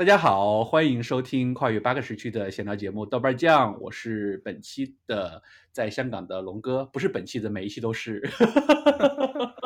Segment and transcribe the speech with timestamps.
[0.00, 5.42] 大家好，欢迎收听跨越八个时区的闲聊节目《豆瓣酱》，我是本期的
[5.72, 8.26] 在香港的龙哥，不是本期的每一期都是。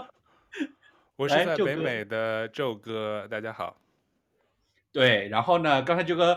[1.14, 3.80] 我是在北美的宙哥，大家好。
[4.90, 6.36] 对，然后呢，刚才舅哥，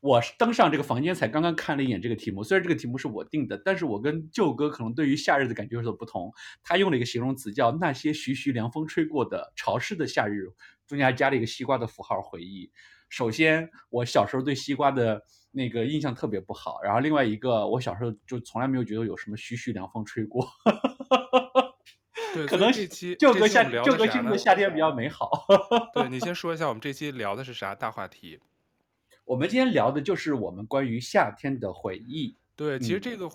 [0.00, 6.30] 我登上这个房间才刚刚看了一眼这个题目，虽然这个题目是我定的，但是我跟舅哥可能对于夏日的感觉有所不同。
[6.62, 10.50] 他用了一个形容词叫“那些徐徐凉风吹过的潮湿的夏日”，
[10.86, 12.70] 中间还加了一个西瓜的符号回忆。
[13.08, 16.80] 首先，我小时候对西瓜的那个印象特别不好。
[16.82, 20.46] 然后，另外一个，我小时候就从来没有觉得有什么徐徐凉风吹过。
[22.34, 25.46] 对， 可能这期就跟夏就跟现在的夏天比较美好。
[25.94, 28.40] 对，你先说一下，我们这期聊的是啥大话题？
[29.24, 32.36] 我们今天聊的就是我们关于夏天的回忆。
[32.54, 33.28] 对，其实这个。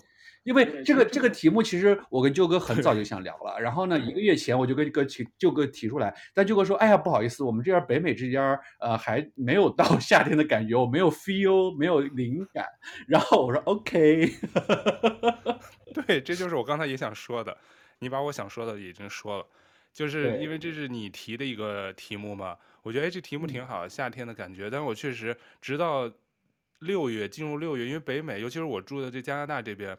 [0.44, 3.58] 嗯因为这个这个题目，其实我跟舅哥很早 就想聊了。
[3.58, 12.66] 然后呢，一个月前我就跟个提舅哥提出来，但舅哥说：“哎呀，不好意思，我们这边北美这边呃还没有到 夏天的感觉，我没有 feel，没有灵感。”
[13.08, 14.30] 然后我说：“OK。
[16.06, 17.56] ”对，这就是我刚才也想说的。
[18.00, 19.46] 你把我想说的已经说了，
[19.94, 22.54] 就是因为这是你提的一个题目嘛。
[22.82, 24.68] 我觉得哎这题目挺好，夏天的感觉。
[24.68, 26.12] 但是我确实直到
[26.80, 29.96] 六月进入六月，因为北美，尤其是我住的这加拿大这边。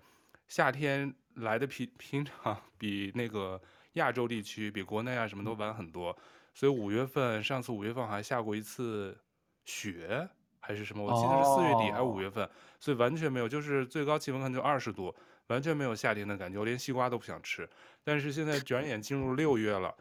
[0.48, 3.62] 夏天来的平平常比那个
[3.94, 6.16] 亚洲地区比国内啊什么都晚很多，
[6.54, 9.18] 所以五月份上次五月份还下过一次
[9.66, 10.28] 雪
[10.60, 15.14] 还是什么，我记得是四月底还是五月份，所以完全没有，就是最高气温可能就二十度，
[15.48, 17.70] 完全没有夏天的感觉，我连西瓜都不想吃。
[18.04, 19.96] 但是现在转眼进入六月了，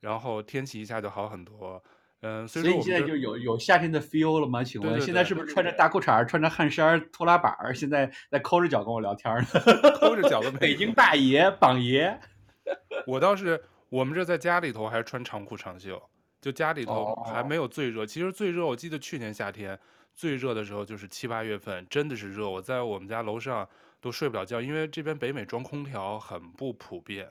[0.00, 1.82] 然后天气一下就好很多。
[2.22, 4.64] 嗯，所以，你现在就有有夏天的 feel 了吗？
[4.64, 9.46] 请问现在是不是穿着大裤衩、穿着汗衫、拖拉板儿，现在在抠着脚跟我聊天呢？
[10.00, 12.18] 抠着脚的北京大爷榜爷。
[13.06, 16.02] 我倒是，我们这在家里头还是穿长裤长袖，
[16.40, 18.06] 就家里头还没有最热。
[18.06, 19.78] 其实最热，我记得去年夏天
[20.14, 22.48] 最热的时候就是七八月份，真的是热。
[22.48, 23.68] 我在我们家楼上
[24.00, 27.30] 都睡不了觉，因为这边北美装空调很不普遍，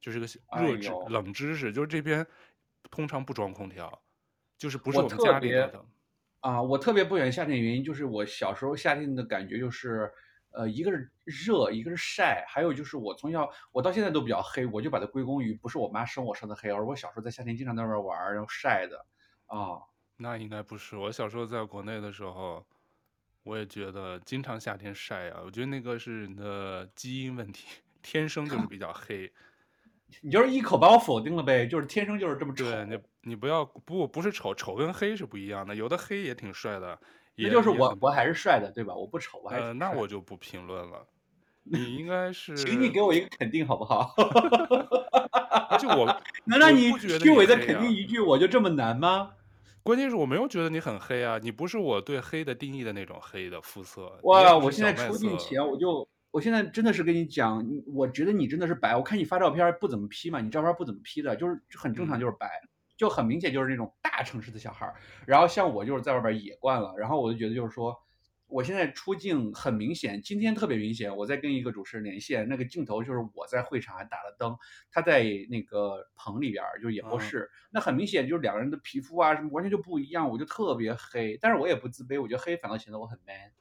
[0.00, 0.26] 就是个
[0.60, 2.26] 热知冷知识，就是这边
[2.90, 4.02] 通常不装空调。
[4.58, 5.84] 就是不是我们家里的
[6.40, 10.10] 啊，我特别不喜欢夏天的原因就是我小时候夏天的感觉就是，
[10.52, 19.06] 呃，一个是热，一个是晒，还有就是我从小我到现在都比较黑，我就把它归功于不是我妈生我生的黑，而我小时候在夏天经常在外面玩，然后晒的
[19.46, 19.80] 啊。
[20.18, 22.64] 那应该不是，我小时候在国内的时候，
[23.42, 27.66] 我也觉得经常夏天晒啊，我觉得那个是你的基因问题，
[28.02, 29.30] 天生就是比较黑。
[30.22, 32.64] 你就是一口把我否定了呗，就是天生就是这么丑。
[32.64, 32.98] 对，你
[33.30, 36.98] 你不要不不是丑，丑跟黑是不一样的，有的黑也挺帅的。
[37.34, 38.94] 也就是我我还是帅的，对吧？
[38.94, 39.62] 我不丑，我还是。
[39.64, 41.06] 呃，那我就不评论了。
[41.64, 44.14] 你应该是， 请你给我一个肯定好不好？
[45.78, 46.06] 就我
[46.44, 49.32] 能让你虚伪的肯定一句，我就这么难吗？
[49.82, 54.18] 关键是我没有觉得你很黑啊，你不是我对黑的定义的那种黑的肤色。
[54.22, 56.08] 哇，我现在出镜前我就。
[56.36, 58.94] 我现在真的是跟你讲，我觉得你真的是白。
[58.94, 62.60] 我看你发照片不怎么 P 嘛，你照片不怎么 P 的，就是很正常，就是白，
[62.94, 64.92] 就很明显就是那种大城市的小孩。
[65.26, 67.96] 然后像我就是在外边野惯了，然后我就觉得就是说，
[68.48, 71.16] 我现在出镜很明显，今天特别明显。
[71.16, 74.54] 我在跟一个主持人连线，那个镜头就是我在会场还打了灯，
[74.90, 83.52] 他在那个棚里边就是演播室，那很明显就是两个人的皮肤啊什么完全就不一样，我就特别黑，但是我也不自卑，我觉得黑反倒显得我很 man。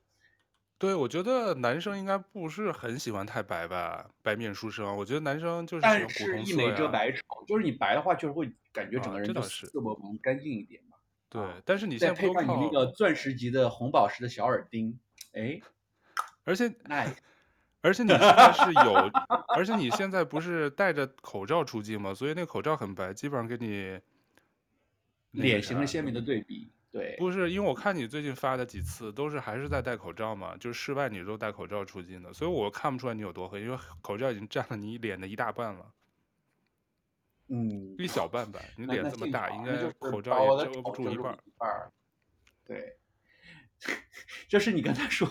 [0.78, 4.96] 对，我觉得男生应该不是很喜欢太白吧，白面书生。
[4.98, 10.98] 我觉得男生就是喜欢古铜色，但是一眉遮百丑，就是你白的话，就是会感觉整个人就是色薄蒙干净一点嘛。
[11.30, 15.00] 对，但是你现在配上你那个钻石级的红宝石的小耳钉，
[15.32, 15.62] 哎，
[16.44, 16.74] 而且，
[17.82, 19.12] 而且你现在是有，
[19.56, 22.14] 而且你现在不是戴着口罩出镜吗？
[22.14, 23.98] 所以那个口罩很白，基本上跟你
[25.32, 26.70] 脸型的鲜明的对比。
[26.96, 35.92] 对，不是，因为我看你最近发的几次都是还是在戴口罩嘛，就是室外你都戴口罩出镜的，所以我看不出来你有多黑，因为口罩已经占了你脸的一大半了。
[37.50, 41.38] 嗯，一小半吧， 你脸这么大，应该口罩也遮不住一半。
[42.64, 42.98] 对，
[44.48, 45.30] 这是你刚才说，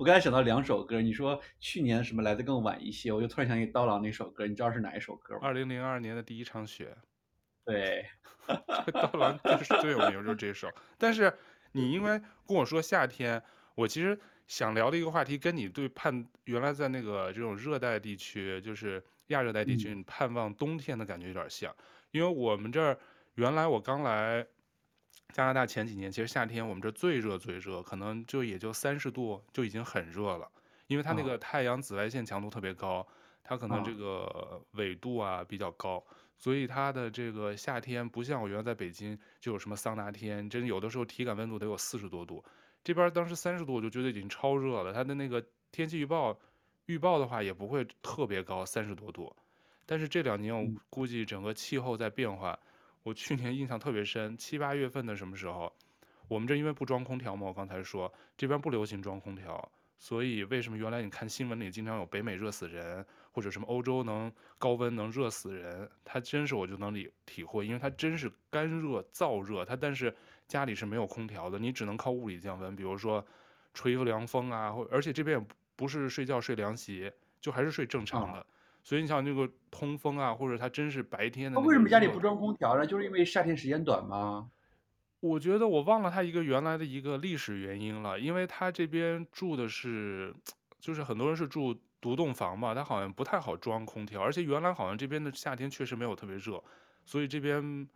[0.00, 5.42] 我刚才想到两首歌，你说去年什么来的更晚一些，我就突然想起刀郎那首歌，你知道是哪一首歌吗？
[5.42, 6.96] 二零零二年的第一场雪。
[7.68, 8.06] 对，
[8.94, 10.72] 刀郎就是最有名就是这首。
[10.96, 11.30] 但是
[11.72, 13.42] 你因为跟我说夏天，
[13.74, 21.74] 我其实想聊的一个话题，跟你对盼原来在那个这种热带地区，就是亚热带地区，你盼望冬天的感觉有点像。
[22.10, 22.98] 因为我们这儿
[23.34, 24.46] 原来我刚来
[25.34, 30.50] 加拿大前几年，其实夏天我们这最热最热，可能就也就三十度就已经很热了，
[30.86, 33.06] 因为它那个太阳紫外线强度特别高，
[33.44, 36.02] 它可能这个纬度啊比较高。
[36.38, 42.42] 所以它的这个夏天不像我原来在北京就有什么桑拿天，真有的时候体感温度得有四十多度，
[42.84, 44.94] 这边当时三十度我就觉得已经超热了。
[44.94, 46.38] 它的那个天气预报
[46.86, 49.34] 预报的话也不会特别高，三十多度。
[49.84, 52.58] 但是这两年我估计整个气候在变化。
[53.04, 55.72] 我去年印象特别深，七八月份的什么时候，
[56.28, 59.72] 我们这因为不装空调嘛，我刚才说这边不流行装空调。
[60.00, 65.90] 所以为什么原来你看新闻里经常有北美热死人，或者什么欧洲能高温能热死人？
[66.04, 70.14] 它真是我就能理体会，因为它真是干热燥热，它但是
[70.46, 73.26] 家里是没有空调的，你只能靠物理降温，比如说
[73.74, 77.10] 吹个凉风啊，或而且这边也不是睡觉睡凉席，
[77.40, 78.46] 就还是睡正常的。
[78.84, 81.58] 所以你想那个通风啊，或者它真是白天的。
[81.58, 82.86] 为什么家里不装空调呢？
[82.86, 84.48] 就是因为夏天时间短吗？
[85.20, 90.32] 我觉得我忘了他一个原来的一个历史原因了，因为他这边住的是，
[90.78, 96.62] 就是很多人是住独栋房嘛，他好像不太好装空调，而且原来好像这边的夏天确实没有特别热，
[97.04, 97.88] 所以这边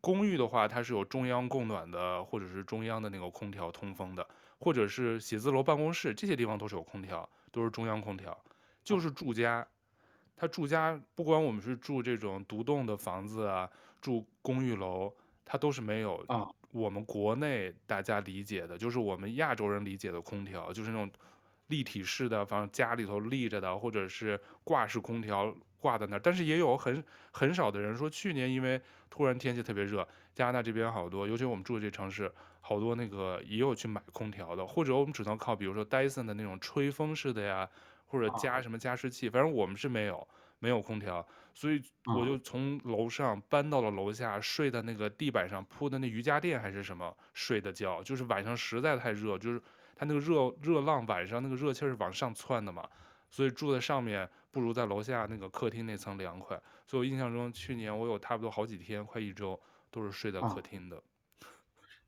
[0.00, 4.26] 公寓的话，它是有中央供暖的，或者是中央的那个空调通风的，
[4.58, 8.34] 或者是写字楼办公室这些地方都是有空调，都是中央空调，
[8.82, 9.66] 就是住家，
[10.34, 13.68] 他住家不管我们是住这种独栋的房子啊，
[14.00, 15.12] 住公寓楼，
[15.44, 16.50] 它都是没有啊。
[16.72, 21.10] 我们国内大家理解的，就是我们亚洲人理解的空调，就是那种
[21.66, 26.20] 立体式的，反正家里头立着的，或者是挂式空调挂在那儿。
[26.20, 27.02] 但是也有很
[27.32, 37.68] 很少的人说，去年因为突然天气特别热，加拿大这边好多，尤其我们住的这城市，好多那个也有去买空调的，或者我们只能靠，比如说戴森的那种吹风式的呀，
[38.06, 40.26] 或者加什么加湿器，反正我们是没有。
[40.62, 41.82] 没有空调，所以
[42.16, 49.60] 我就从楼上搬到了楼下，睡在那个地板上铺的那瑜伽垫还是什么睡的觉，就是晚上实在太热，就是
[49.94, 52.88] 它那个热热浪晚上那个热气是往上窜的嘛，
[53.30, 56.60] 所以住在上面不如在楼下那个客厅那层凉快。
[56.86, 59.58] 所以我印象中去年我有差不多好几天，快一周
[59.90, 61.02] 都是睡在客厅的。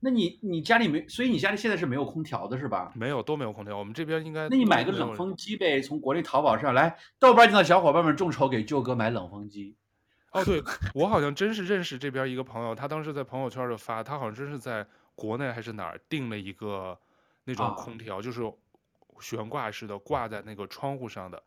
[0.04, 2.90] 那你你家里没，所以你家里现在是没有空调的是吧？
[2.96, 3.78] 没有，都没有空调。
[3.78, 4.48] 我们这边应该。
[4.48, 9.76] 那你买个冷风机呗，从国内淘宝上来，豆瓣上的小伙伴们众筹给舅哥买冷风机。
[10.32, 10.60] 哦，对，
[10.92, 14.84] 我好像真是认识这边一个朋友，他当时在朋友圈就发，他好像真是在
[15.14, 16.98] 国内还是哪儿订了一个
[17.44, 18.40] 那种空调，啊、就是
[19.20, 21.40] 悬挂式的，挂在那个窗户上的。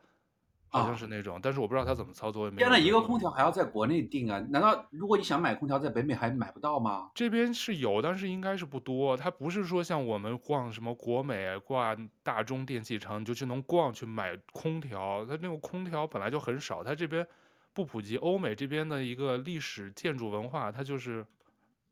[0.76, 2.52] 好像是那种，但是我不知道他怎么操作。
[2.52, 4.40] 天呐，一个空调还要在国内订啊？
[4.50, 7.10] 难道如果你想买空调，在北美还买不到吗？
[7.16, 9.16] 这边是有，但是应该是不多。
[9.16, 15.26] 它不是说像我们逛什么国美、逛大中电器城，你就去能逛去买空调。
[15.26, 17.26] 它那个空调本来就很少，它这边
[17.74, 18.18] 不普及。
[18.18, 21.26] 欧美这边的一个历史建筑文化，它就是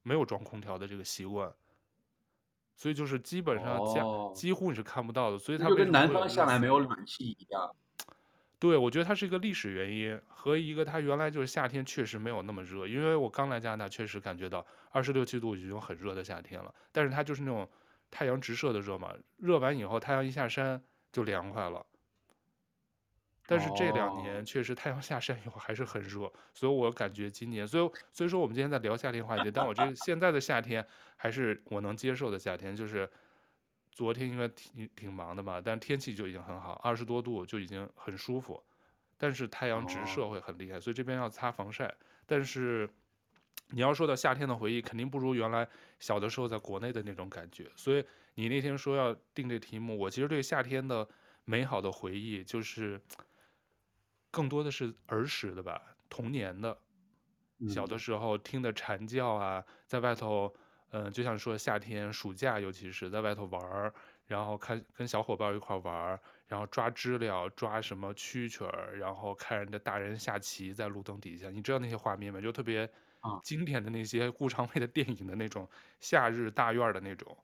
[0.01, 1.51] 没有装空调的这个习惯，
[2.75, 5.37] 所以就是基本上家、哦、几乎你是看不到的。
[5.37, 7.73] 所以它就跟南方向来没有暖气一样。
[8.63, 17.69] 对，我觉得它是一个历史原因和一个它原来就是夏天确实没有那么热，因为我刚来加拿大确实感觉到二十六七度已经很热的夏天了，但是它就是那种
[18.09, 20.81] 太阳直射的热嘛，热完以后太阳一下山
[21.11, 21.85] 就凉快了。
[23.45, 30.87] 但是这两年确实太阳下山以后还是很热，所以我感觉今年，所以所以说我们今天在聊夏天话题，但我这现在的夏天
[31.17, 33.09] 还是我能接受的夏天，就是。
[33.95, 38.61] 昨天应该挺挺忙的吧，但天气就已经很好，二十多度就已经很舒服，
[39.19, 41.93] 但是太阳直射会很厉害，所以这边要擦防晒。
[42.25, 42.89] 但是
[43.69, 45.67] 你要说到夏天的回忆，肯定不如原来
[45.99, 47.71] 小的时候在国内的那种感觉。
[47.75, 51.07] 所以你那天说要定这题目，我其实对夏天的
[51.45, 52.99] 美好的回忆就是
[54.31, 56.75] 更多的是儿时的吧，童年的，
[57.69, 60.51] 小的时候听的蝉叫啊，在外头。
[60.93, 63.91] 嗯，就像说夏天暑假，尤其是在外头玩儿，
[64.27, 72.39] 然后看跟小伙伴一块玩儿，然后抓知了，抓什么蛐蛐儿，然后看人家大人下棋在路灯底下，你知道那些画面吗？
[72.39, 72.87] 就特别
[73.41, 75.67] 经典的那些顾长卫的电影的那种
[75.99, 77.35] 夏日大院的那种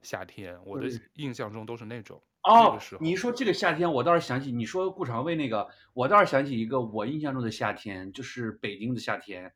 [0.00, 2.22] 夏天，我的印象中都是那种。
[2.44, 9.52] 哦，你一说这个夏天，我倒是想起你说顾长卫那个，我倒是想起一个我印象中的夏天，就是北京的夏天。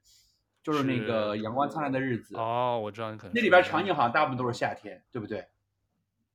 [0.63, 5.47] 就是那个阳光灿烂的日子哦，我知道你可能那里边场景好像大部分都是夏天，对不对？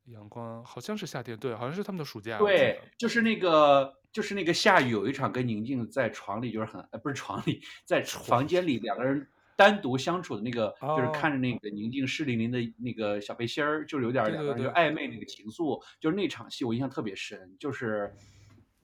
[0.05, 2.38] 阳光好像是夏天，对，好像是他们的暑假。
[2.38, 18.12] 对，就是那个，就是那个下雨有一场跟宁静在床里，就是很呃，不是床里，在房间里两个人单独相处的那个，就是看着那个宁静湿淋淋的那个小背心儿，就是有点两个人就暧昧那个情愫，就是那场戏我印象特别深，就是。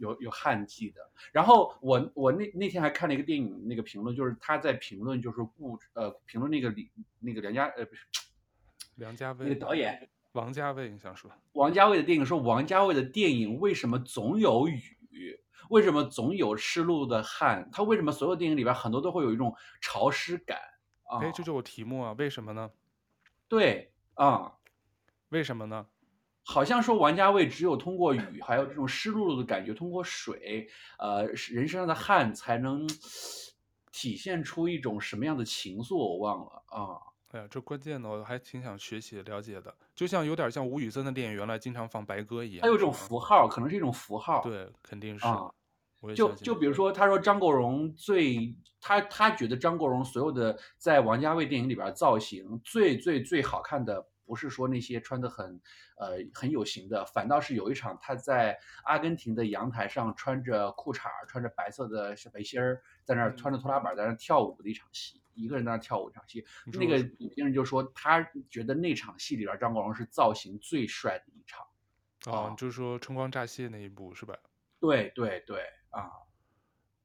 [0.02, 1.00] 有有旱季的，
[1.32, 8.06] 然后我我那那天还看了一个电影，那个评论就是他在评论就是顾呃评论那个李那个梁家呃不是
[8.98, 14.82] 梁家卫那个导演王家卫，你想说王家卫的电影说王家卫的电影为什么总有雨？
[15.70, 17.70] 为什么总有湿漉漉的汗？
[17.72, 20.60] 他为什么所有电影里边很多都会有一种潮湿感
[21.04, 21.20] 啊？
[21.22, 22.70] 哎，这就是我题目啊，为什么呢？
[23.48, 24.58] 对啊，
[25.30, 25.88] 为什么呢？
[26.44, 30.68] 好像说王家卫只有通过雨，还有这种湿漉漉的感觉，通过水，
[30.98, 32.88] 呃，人身上的汗才能
[33.92, 35.96] 体现出一种什么样的情愫？
[35.96, 36.98] 我忘了啊。
[37.30, 42.62] 哎呀，这关键的我还挺想学习了解的，就像有点像吴宇森的电影，原来经常放白鸽一样。
[42.62, 44.42] 它有一种符号，可能是一种符号。
[44.42, 45.26] 对，肯定是。
[45.26, 45.50] 啊，
[46.16, 54.06] 就就比如说，他说张国荣最他他觉得张国荣所有的在王家卫电影里边造型最最最好看的。
[54.32, 55.60] 不是说那些穿的很，
[55.98, 66.46] 呃，很有型的，反倒是有一场他在阿根廷的阳台上穿着裤衩，穿着白色的小背心儿，在那儿穿着拖拉板在那儿跳舞的一场戏，一个人在那儿跳舞一场戏。
[66.80, 71.68] 那个影评人就说，他觉得那场戏里边张国荣是造型最帅的一场。
[72.28, 74.34] 哦，就是说春光乍泄那一部是吧？
[74.80, 76.10] 对对对，啊。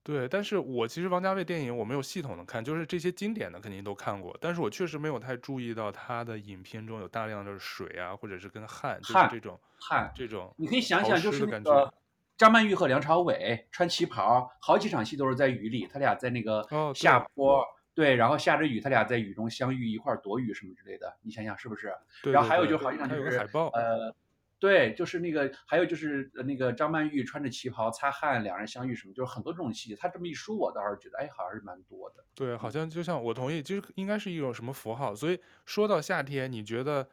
[0.07, 10.55] 对，但是我其实王家卫电影我没有系统的看，就是这些经典的肯定都看过，但是我确实没有太注意到他的影片中有大量的水啊，或者是跟汗，汗就是这种汗这种。
[10.57, 11.93] 你可以想想，就是那个
[12.37, 21.89] 张曼玉和梁朝伟穿旗袍，好几场戏都是在雨里，他俩在那个下坡，哦、对，对，然后下着雨，他俩在雨中相遇，一块躲雨什么之类的，你想想是不是？
[22.23, 24.15] 对对对，然后还有就好几场就是海报呃。
[24.59, 29.97] 对，就是那个，还有就是那个张曼玉穿着旗袍擦汗，两人相遇什么，就是很多这种细节。
[29.97, 32.25] 他这么一说，我倒是觉得，哎，好像是蛮多的。
[32.35, 35.15] 对，好像就像我同意，就是应该是一种什么符号。
[35.15, 37.07] 所以说到夏天，你觉得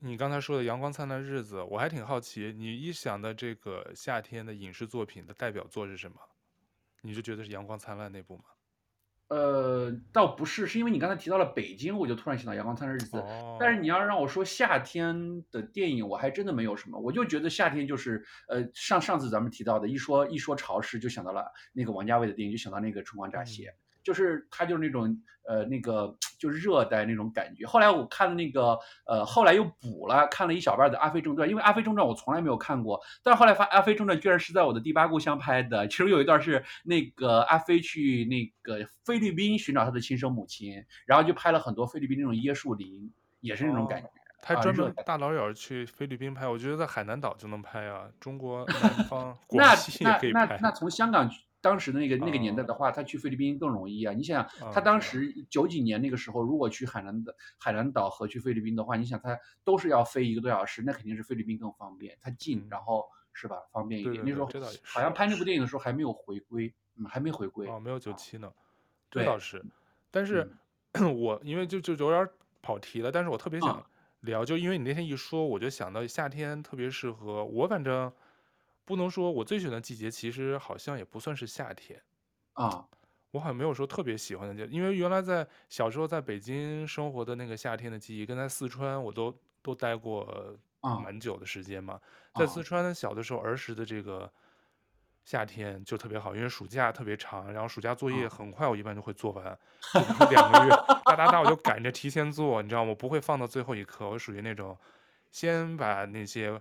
[0.00, 6.16] 你刚才说的《阳光灿烂日子》，我还挺好奇，你一想到这个夏天的影视作品的代表作是什么？
[7.02, 8.44] 你就觉得是《阳光灿烂》那部吗？
[9.32, 13.16] 呃，倒不是，是因为你刚才提到了北京，我就突然想到《阳光灿烂日子》。
[13.58, 16.98] 但是你要让我说夏天的电影，我还真的没有什么。
[16.98, 23.62] 我就觉得夏天就是，呃，上上次咱们提到的，一说一说潮湿，就想到了那个王家卫的电影，就想到那个《春光乍泄》。
[23.70, 25.16] 嗯就是他就是那种
[25.48, 27.66] 呃那个就是热带那种感觉。
[27.66, 35.86] 后来我看了那个呃后来又补了看了一小半的《阿飞正传》，因为《阿飞正传》我从来没有看过，但是后来发《阿飞正传》居然是在我的第八故乡拍的。
[35.88, 44.08] 其中有一段是那个阿飞去那个菲律宾寻找他的亲生母亲，然后就拍了很多菲律宾那种椰树林，也是那种感觉。
[44.40, 50.40] 他专门大老远去菲律宾拍，我觉得在海南岛就能拍啊，中国南方 广西也可以拍。
[50.40, 51.30] 那那那那从香港。
[51.62, 54.12] 当时的那个那个年代的话，他去菲律宾更容易啊！
[54.12, 64.24] 你想想，他当时九几年那个时候，如果去海南的海南岛和去菲律宾的话，你想他都是要飞一个多小时，那肯定是菲律宾更方便，它近，然后是吧，方便一点。
[64.26, 64.48] 那时候
[64.82, 68.52] 好像拍那部电影的时候还没有回归，嗯，还没回归哦，没有九七呢，
[69.08, 69.64] 这倒是。
[70.10, 70.50] 但是
[71.16, 72.28] 我因为就就有点
[72.60, 73.86] 跑题了，但是我特别想
[74.22, 78.12] 聊，就因为你那天一说，我就想到夏天特别适合我，反正。
[78.84, 82.02] 不能说我最喜欢的季节，其实好像也不算是夏天，
[82.54, 82.84] 啊，
[83.30, 90.58] 我好像没有说特别喜欢的季节，因为原来在小时候在北京生活的那个夏天的记忆，跟在四川我都都待过
[91.04, 92.00] 蛮久的时间嘛，
[92.34, 94.30] 在四川小的时候儿时的这个
[95.24, 99.44] 夏天就特别好，因为暑假特别长，然后暑假作业很快，我一般就会做完，
[100.28, 100.70] 两个月
[101.04, 102.90] 哒哒哒我就赶着提前做，你知道吗？
[102.90, 104.76] 我不会放到最后一刻，我属于那种
[105.30, 106.60] 先把那些。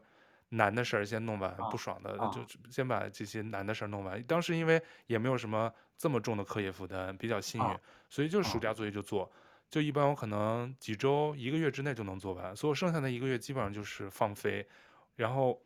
[0.53, 4.21] 难的事儿先弄完，不爽的就先把这些难的事儿弄完。
[4.23, 7.77] 当时因为也没有什么这么重的课业负担，比较幸运，
[8.09, 9.31] 所以就暑假作业就做，
[9.69, 12.53] 就一般我可能几周、一个月之内就能做完。
[12.53, 14.67] 所以我剩下的一个月基本上就是放飞。
[15.15, 15.57] 然后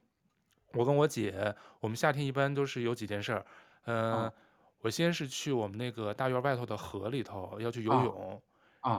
[0.74, 3.46] 我跟我姐，我们夏天一般都是有几件事儿。
[3.86, 4.32] 嗯，
[4.82, 8.39] 我先是去我们那个大院外头的河里头要去游泳。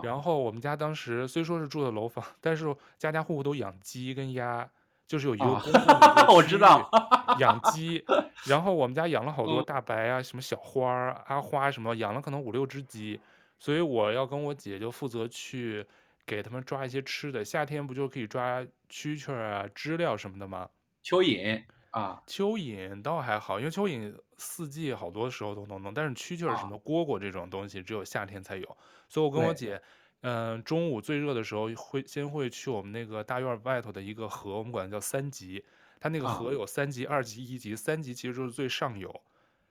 [0.03, 4.69] 然后我们家当时虽说是住的楼房， 但是家家户户都养鸡跟鸭。
[5.07, 6.91] 就是有一个公共我知道
[7.39, 8.05] 养鸡，
[8.45, 13.21] 然后我们家养了好多大白啊，什么小花儿、阿花什么，养了可能五六只鸡，
[13.59, 15.87] 所以我要跟我姐就负责去
[16.27, 17.45] 给他们抓一些吃的。
[17.45, 18.61] 夏天不就可以抓
[18.91, 20.69] 蛐蛐啊、知了什么的吗？
[21.05, 28.77] 蚯蚓啊，蚯蚓倒还好，因为蚯蚓四季好多时候都能弄，但是蛐蛐什么蝈蝈这种东西只有夏天才有，
[29.09, 29.81] 所以我跟我姐。
[30.23, 35.65] 嗯，中午最热的时候会先会去我们那个大院外头的一个河，我们管它叫三级。
[35.99, 39.23] 它那个河有三级、二级、一级，三级其实就是最上游，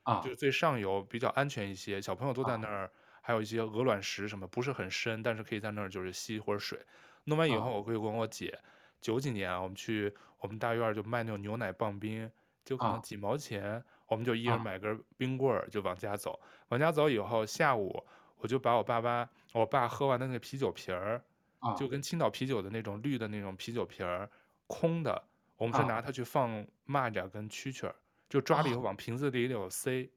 [0.04, 6.80] 啊，就是最上游比较安全一些，小朋友都在那儿，还有一些鹅卵石什么，不是很深，但是可以在那儿就是吸会儿水。
[7.26, 8.58] 弄完以后，我会跟我姐，
[9.00, 12.30] 九几年啊，我们去我们大院就卖那种牛奶棒冰，
[12.64, 16.40] 就可能几毛钱，我们就一人买根冰棍儿就往家走。
[16.70, 18.04] 往家走以后，下午。
[18.38, 21.24] 我就把我爸爸，我爸喝完的那个啤酒瓶儿，
[21.78, 24.30] 就跟青岛啤酒的那种绿的那种啤酒瓶儿，
[24.68, 25.24] 空的，
[25.58, 27.96] 我们是拿它去放蚂蚱跟蛐蛐儿，
[28.30, 30.10] 就抓了以后往瓶子里头塞。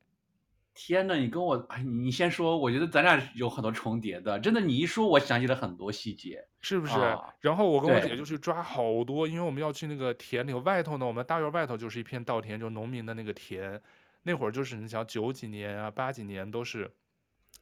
[0.75, 6.92] 天呐，你跟我，哎，你先说，我觉得咱俩有很多重叠的，真的，你一说，我想起了很多细节，是不是？
[7.00, 13.82] 啊、然后我跟我姐就去抓好多，因为我们要去那个田里头，外头呢，我们大院外头就是一片稻田，就农民的那个田，
[14.22, 16.94] 那会儿就是你想九几年啊，八几年都是，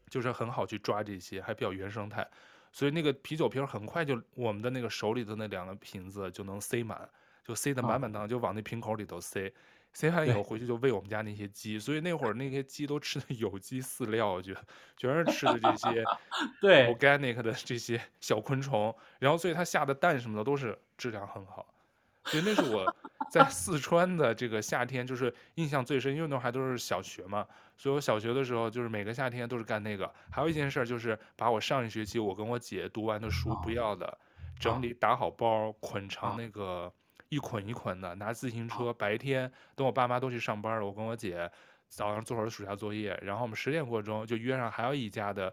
[0.08, 2.26] 就是很好去抓这些，还比较原生态，
[2.72, 7.08] 所以那个啤酒瓶很快就我们的那个手里的那两个瓶子就能塞满，
[7.44, 9.52] 就塞得满满当，就往那瓶口里头塞。
[9.92, 14.62] 塞完以后回去就喂我们家那些鸡，所以那会儿那些鸡都吃的 有机饲料，我觉得
[14.98, 16.04] 全是吃的这些
[16.60, 16.94] 对。
[16.94, 21.66] organic 的这些小昆虫，然后所以它下的蛋什么的都是质量很好，
[22.26, 22.84] 所以那是我
[23.30, 30.12] 在四川的这个夏天就是印象最深，因为那会还都是小学嘛，所以我小学的时候就是每个夏天都是干那个。
[30.30, 34.18] 还有一件事就是把我上一学期我跟我姐读完的书不要的，
[34.58, 36.92] 整理打好包，捆成那个。
[37.28, 41.50] 一捆一捆的，拿自行车，白天等我爸妈都去上班了，我跟我姐
[41.88, 45.52] 早上做会儿暑假作业，然后我们十点过钟就约上还有一家的，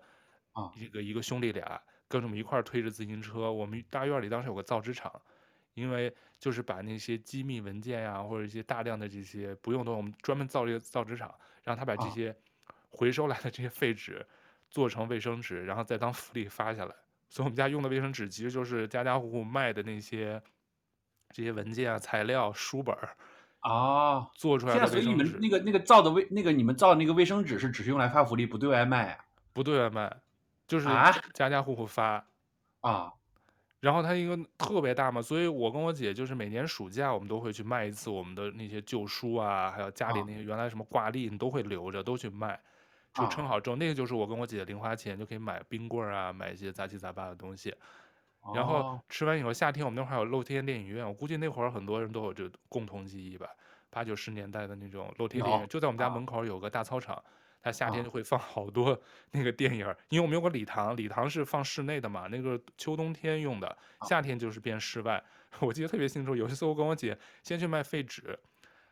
[0.75, 3.51] 一个一个兄弟俩跟着我们一块儿推着自行车。
[3.51, 5.11] 我们大院里当时有个造纸厂，
[5.73, 12.35] 因为就是把那些机密文件呀、啊、或者一些大量的这些不用的，我们专门造这个造纸厂，让他把这些
[12.89, 14.25] 回收来的这些废纸
[14.69, 16.95] 做成卫生纸，然后再当福利发下来。
[17.29, 20.41] 所以我们家用的卫生纸其实就是家家户户卖的那些。
[21.35, 23.17] 这些文件啊、材料、书本儿
[23.61, 25.01] 啊，做出来的卫生纸。
[25.01, 29.25] 所以你们那个那个造的卫那个你们造的那个卫生纸是只是用来发福利，不对外卖啊？
[29.51, 30.15] 不对外卖，
[30.67, 30.87] 就是
[31.33, 32.23] 家家户户发
[32.81, 33.11] 啊。
[33.83, 42.57] 然后它一个特别大嘛，所以我跟我姐就是每年暑假我们都会去卖一次我们的那些旧书啊，还有家里那些原来什么挂历，你都会留着，都去卖，
[43.13, 47.75] 就称好之后，那个就是我跟我姐的零花钱，就可以买冰棍儿啊，买一些杂七杂八的东西。
[48.55, 53.49] 然后吃完以后，夏天我们那会儿有露天电影院，我估计那会儿很多人都有这共同记忆吧。
[53.89, 57.21] 八九十年代的那种露天电影院，就在我们家门口有个大操场，
[57.63, 59.01] 它夏天就会放好多
[59.31, 59.87] 那个电影。
[60.09, 63.75] 因为我们有个礼堂，礼堂是放室内的嘛，那个秋冬天用的，
[64.07, 65.23] 夏天就是变室外。
[65.59, 68.37] 我记得特别清楚，有一次我跟我姐先去卖废纸，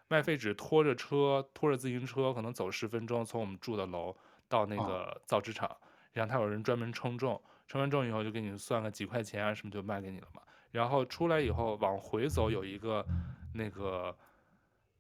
[0.07, 4.15] 卖废纸拖着车，拖着自行车，可能走十分钟从我们住的楼
[4.47, 5.69] 到那个造纸厂，
[6.13, 7.39] 然后他有人专门称重。
[7.67, 13.05] 称完重以后就给你算个几块钱啊什么就卖给你了嘛，然后出来以后往回走有一个
[13.53, 14.13] 那个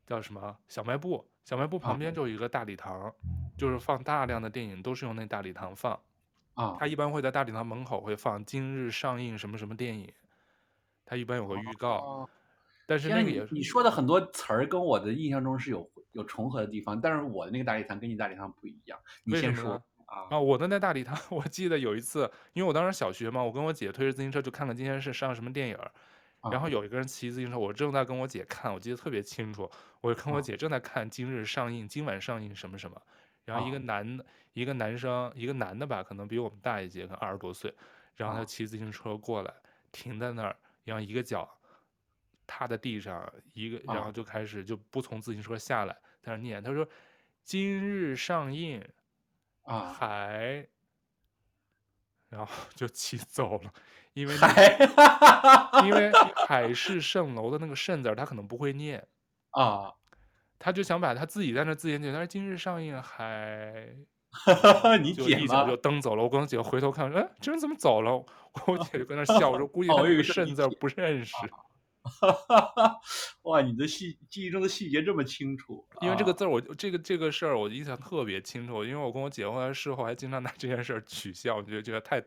[0.07, 3.13] 叫什么小卖部，小卖部旁边就有一个大礼堂，
[3.57, 5.99] 就是放大量的电影都是用那大礼堂放，
[6.53, 10.11] 啊，他一般会在大礼堂门口会放今日上映什么什么电影，
[11.05, 12.29] 他一般有个预告，
[12.85, 19.81] 但是那个也是你说的很多词儿跟我的印象中是有有重合的地方，但是我的那个大礼堂跟你大礼堂不一样，你先说。
[20.29, 25.77] 啊，我的那大礼堂， 我记得有一次，因为我当时小学嘛，我跟我姐推着自行车就看看今天是上什么电影，
[26.49, 33.01] 然后有一个人骑自行车，我正在跟我姐看，我记得特别清楚，我就跟我姐正在看今日上映，今晚上映什么什么，
[33.45, 37.73] 然后一个男的，一个男生，一个男的吧，可能比我们大一届，可能二十多岁，
[38.15, 39.53] 然后他骑自行车过来，
[39.91, 41.49] 停在那儿，然后一个脚
[42.47, 46.87] 踏在地上，一个，然后就开始就不从自行车下来，在那念，他说
[47.43, 48.83] 今日上映。
[49.63, 50.67] 啊，还，
[52.29, 53.71] 然后 就骑走了，
[54.13, 54.77] 因为海，
[55.85, 56.11] 因为
[56.47, 59.07] 海市蜃楼的那个蜃字，他可能不会念
[59.51, 59.93] 啊，
[60.59, 63.95] 他就想把他自己在那自言自语，他说今日上映海，
[65.01, 66.23] 你姐一走就蹬走了。
[66.23, 68.25] 我跟我姐回头看，哎，这人怎么走了？
[68.67, 71.33] 我姐就跟那笑，我 说估计他这个蜃字不认识。
[72.03, 72.99] 哈哈哈！
[73.43, 78.83] 哇，你的细记忆中的细节这么清楚，因为这个字儿，我这个这个事儿，我印象特别清楚。
[78.83, 82.19] 因为我跟我姐后来事后还经常拿这件事儿取笑，我觉得觉得太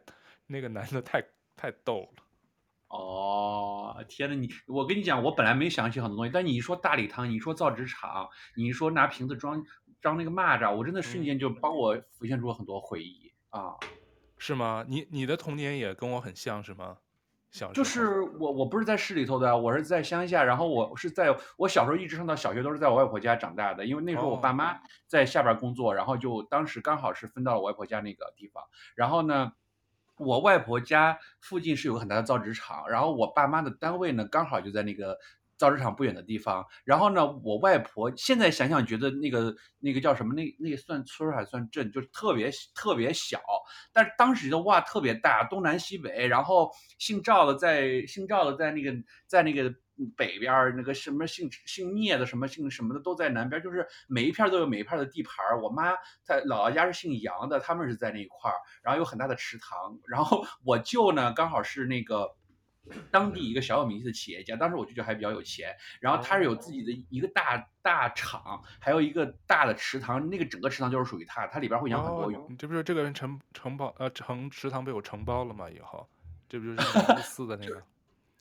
[0.46, 1.20] 那个男的太
[1.64, 2.22] 太逗了。
[2.88, 9.64] 哦，天呐，你我跟你讲，我本来没想起很多东西，但你一说大礼堂，你一说造纸厂，你一说拿瓶子装
[10.02, 13.76] 装那个蚂蚱，我真的瞬间就帮我浮现出了很多回忆啊。
[14.36, 14.84] 是吗？
[14.86, 16.98] 你你的童年也跟我很像是吗？
[17.72, 20.44] 就是我，我不是在市里头的，我是在乡下。
[20.44, 28.62] 然后我是在我小时候一直上到小学都是在我外婆家长大的，因为那时候我爸妈在下边工作，然后就当时刚好是分到了我外婆家那个地方。
[28.96, 29.52] 然后呢，
[30.16, 35.18] 我外婆家附近是有个很大的造纸厂，然后我爸妈的单位呢刚好就在那个。
[35.56, 43.40] 造纸厂不远的地方，然后呢，我外婆现在想想觉得那个那个叫什么，那那个算村还算镇，就特别特别小，
[43.92, 48.92] 但是当时的哇特别大，东南西北，然后姓赵的在姓赵的在那个
[49.28, 49.72] 在那个
[50.16, 55.60] 北边，那个什么姓姓聂的什么姓什么的都在南边，就是每一片都有每一片的地盘。
[55.62, 62.36] 我妈在姥姥家是姓杨的，他们是在那一块儿，然后有很大的池塘，然后我舅呢刚好是那个。
[63.10, 72.36] 当地一个小有名气的企业家，当时我舅舅还比较有钱，然后他是有自己的一个大大厂，还有一个大的池塘，那个整个池塘就是属于他，他里边会养很多鱼。
[72.46, 75.70] 你这不是这个人承承包呃承池塘被我承包了吗？
[75.70, 76.06] 以后
[76.46, 76.76] 这不就是
[77.16, 77.82] 类似的那个？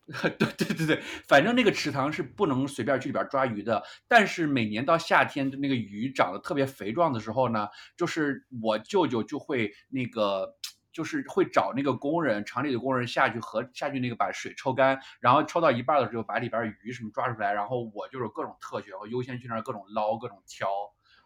[0.19, 3.81] 对对对对，反正那个池塘是不能随便去里边抓鱼的。
[4.07, 10.55] 但是每年到夏天，那个鱼长得特别肥壮的时候呢，就是我舅舅就会那个，
[10.91, 20.67] 就是会找那个工人，厂里的工人下去河下去那个把水抽干，然后抽到一半的时候把里边鱼什么抓出来，然后我就是各种特权，我优先去那儿各种捞各种挑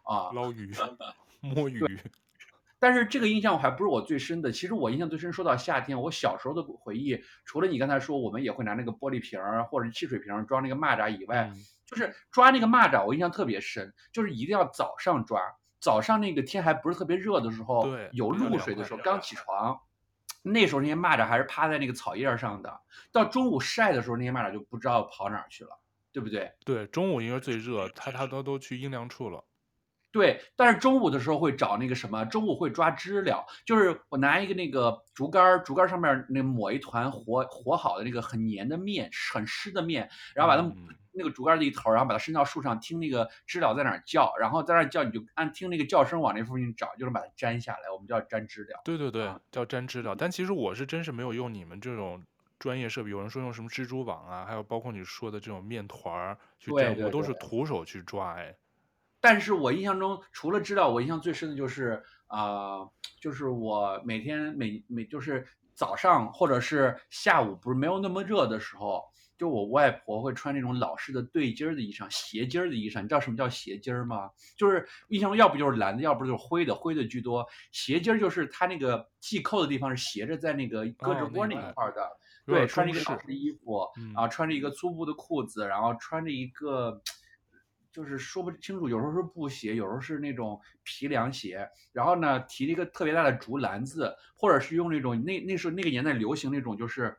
[0.04, 0.72] 啊，捞鱼
[1.42, 1.84] 摸鱼。
[2.78, 4.52] 但是这个印象还不是我最深的。
[4.52, 11.52] 其实我印象最深，说到夏天，我小时候的回忆，除了你刚才说我们也会拿那个玻璃瓶儿或者汽水瓶装那个蚂蚱以外，
[11.86, 15.40] 就是抓那个蚂蚱，我印象特别深，就是一定要早上抓，
[15.80, 19.80] 早上那个天还不是特别热的时候，有露水的时候，刚起床，
[20.42, 22.80] 那时候那些蚂蚱还是趴在那个草叶上的。
[23.10, 25.70] 到中午晒的时候，那些蚂蚱就不知道跑哪儿去了，
[26.12, 26.52] 对不对？
[26.64, 29.42] 对，中午因为最热，它它都都去阴凉处了。
[30.18, 48.80] 对，但是中午的时候会找那个什么，中午会抓知了，就是我拿一个那个竹竿，竹竿上面那抹一团和和好的那个很黏的面，很湿的面，然后把它、嗯、那个竹竿的一头，然后把它伸到树上，听那个知了在哪儿叫，然后在那儿叫，你就按听那个叫声往那附近找，就能把它粘下来，我们叫粘知了。
[48.84, 50.16] 对对对，叫粘知了。
[50.16, 52.20] 但其实我是真是没有用你们这种
[52.58, 58.52] 专业设备，有人说用什么蜘蛛网啊，还有包括你说的这种面团去粘，我都是徒手去抓，哎。
[59.20, 69.02] 但是我印象中，除了知道，我印象最深的就是啊、呃，就是我每天每每就是早上或者是下午，不是没有那么热的时候，
[69.36, 73.02] 就我外婆会穿那种老式的对襟儿的衣裳，斜襟儿的衣裳。
[73.02, 74.30] 你知道什么叫斜襟儿吗？
[74.56, 77.44] 就是印象中要不就是蓝的，要不就是灰的，灰的居多。
[77.72, 82.02] 斜襟儿就是它那个系扣的地方是斜着在那个胳肢窝那一块的。
[82.02, 82.10] 哦、
[82.46, 87.02] 对，穿着一个老式的衣服，然后穿着一个粗布的裤子，然后穿着一个。
[87.92, 97.16] 就是说不清楚，有时候是布鞋，有时候是那种皮凉鞋，然后呢，提了一个特别大的竹篮子，或者是用那种那那时候那个年代流行那种，就是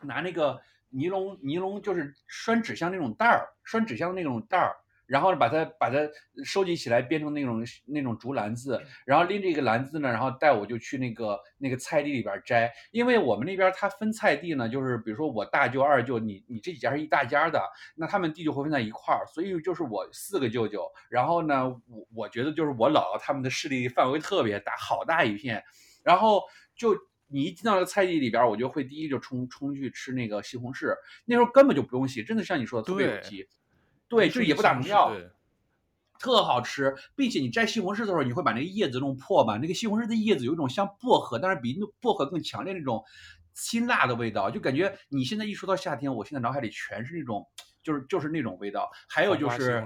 [0.00, 4.76] 拿那个尼龙尼龙，就是拴纸箱那种袋儿，拴纸箱那种袋儿。
[5.08, 5.96] 然后把它把它
[6.44, 17.58] 收集起来，编成那种那种竹篮子，然后拎着一个篮子呢，然后带我就去那个那个菜地里边摘，因为我们那边它分菜地呢，就是比如说我大舅二舅，你你这几家是一大家的，
[17.96, 25.64] 那他们地就会分在一块儿，所以就是我四个舅舅，然后呢，我我觉得就是我姥姥他们的势力范围特别大，好大一片，
[26.04, 26.42] 然后
[26.76, 26.94] 就
[27.28, 30.94] 你一进到那个菜地里边，我就会第一就冲冲去吃那个西红柿，
[31.24, 33.48] 那时候根本就不用洗，真的像你说的特别有机。
[34.08, 35.12] 对，就也不打农药，
[36.18, 39.56] 特好吃，并且你摘西红柿的时候，你会把那个叶子弄破嘛？
[39.58, 43.04] 那个西红柿的叶子有一种像薄荷，但是比薄荷更强烈那种
[43.54, 47.46] 辛辣的味道，就感觉你现在一说到夏天，我现在脑海里全是那种，
[47.82, 48.90] 就是就是那种味道。
[49.08, 49.84] 还有就是。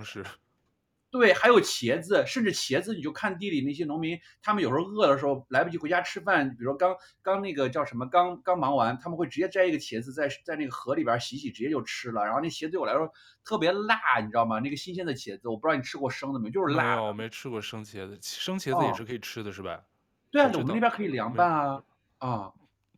[1.13, 12.25] 对，还有茄子，甚至茄子，你就看地里那些农民，他们有时候饿的时候来不及回家吃饭，比如说刚刚那个叫什么，刚刚忙完，他们会直接摘一个茄子，在在那个河里边洗洗，直接就吃了。
[12.25, 13.13] 然后那茄子对我来说
[13.45, 14.59] 特别辣，你知道吗？
[14.59, 16.97] 那个新鲜的茄子，我不知道你吃过生的没，就是辣。
[16.97, 19.83] 没有，我没吃过生茄子，生茄子也是可以吃的，哦、是吧？
[20.31, 21.83] 对啊，我们那边可以凉拌啊，
[22.17, 22.53] 啊。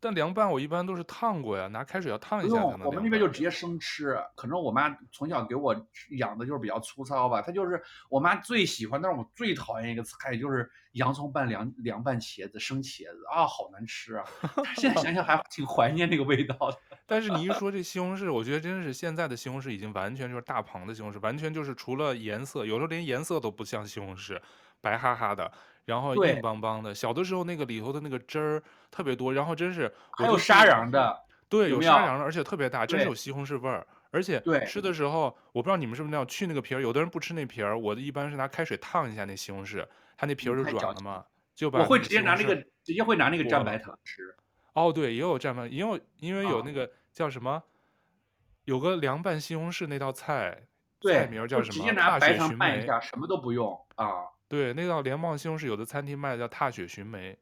[0.05, 2.63] 但凉拌我一般都是烫过呀，拿开水要烫一下。
[2.63, 5.75] 我们那边就直接生吃，可能我妈从小给我
[6.19, 7.41] 养的就是比较粗糙吧。
[7.41, 14.25] 她就是我妈最喜欢，但是我最讨厌一个菜就是洋葱拌凉凉拌茄子，生茄子啊，好难吃啊！
[14.77, 16.79] 现在想想还挺怀念那个味道的。
[17.07, 24.39] 但是你一说这西红柿，我觉得真是现在的西红柿已经完全就是大棚的西红柿，完全就是除了颜色，有时候连颜色都不像西红柿，
[24.83, 25.51] 白哈哈的。
[25.85, 31.17] 然后硬邦邦的，小的时候那个里头的那个汁儿特别多，然后真是还有沙瓤的，
[31.49, 33.87] 对，有沙瓤的，而且特别大，真是有西红柿味儿。
[34.11, 39.85] 而且吃的时候，我不知道你们是不是那样去那个皮儿，有的人不吃那皮儿，我的一般是拿开水烫一下那西红柿，
[40.17, 41.81] 它那皮儿就软了嘛，就把。
[41.81, 44.23] 我会直接拿那个，直接会拿那个蘸白糖吃。
[44.75, 47.63] 哦，对，也有蘸白，因为因为有那个叫什么，
[48.65, 50.69] 有个凉拌西红柿那道菜，
[51.03, 51.73] 菜名叫什么？
[51.73, 54.07] 直接拿白糖拌一下，什么都不用啊。
[54.55, 57.37] 对，那道连帽西红柿有的餐厅卖的叫踏雪寻梅，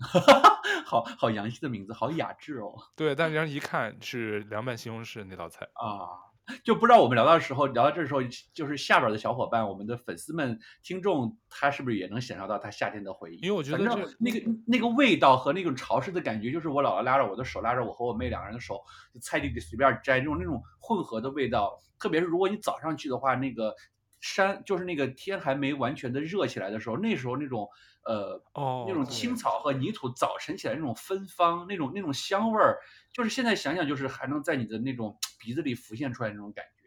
[0.84, 2.74] 好好洋气的名字，好雅致哦。
[2.94, 8.20] 对，但人一看是凉拌西红柿那道菜啊，就不知道我们聊到的时候，聊到这时候，
[8.52, 13.38] 就是下边的小伙伴，我们的粉丝们、听众，他是不是也能享受到他夏天的回忆？
[13.40, 13.78] 因为我觉得
[14.18, 18.78] 那个那个味道和那种潮湿的感觉，就是我姥姥拉着我的手，拉着我和我妹两个人的手，
[19.14, 21.80] 就菜地里随便摘那种那种混合的味道。
[21.98, 23.74] 特别是如果你早上去的话，那个。
[24.20, 27.68] 山就是那个天还没完全的热起来的时候，那时候那种
[28.04, 32.78] 呃哦那种青草和泥土早晨起来那种芬芳，那种那种香味儿，
[33.12, 36.77] 就是现在想想就是还能在你的那种鼻子里浮现出来那种感觉。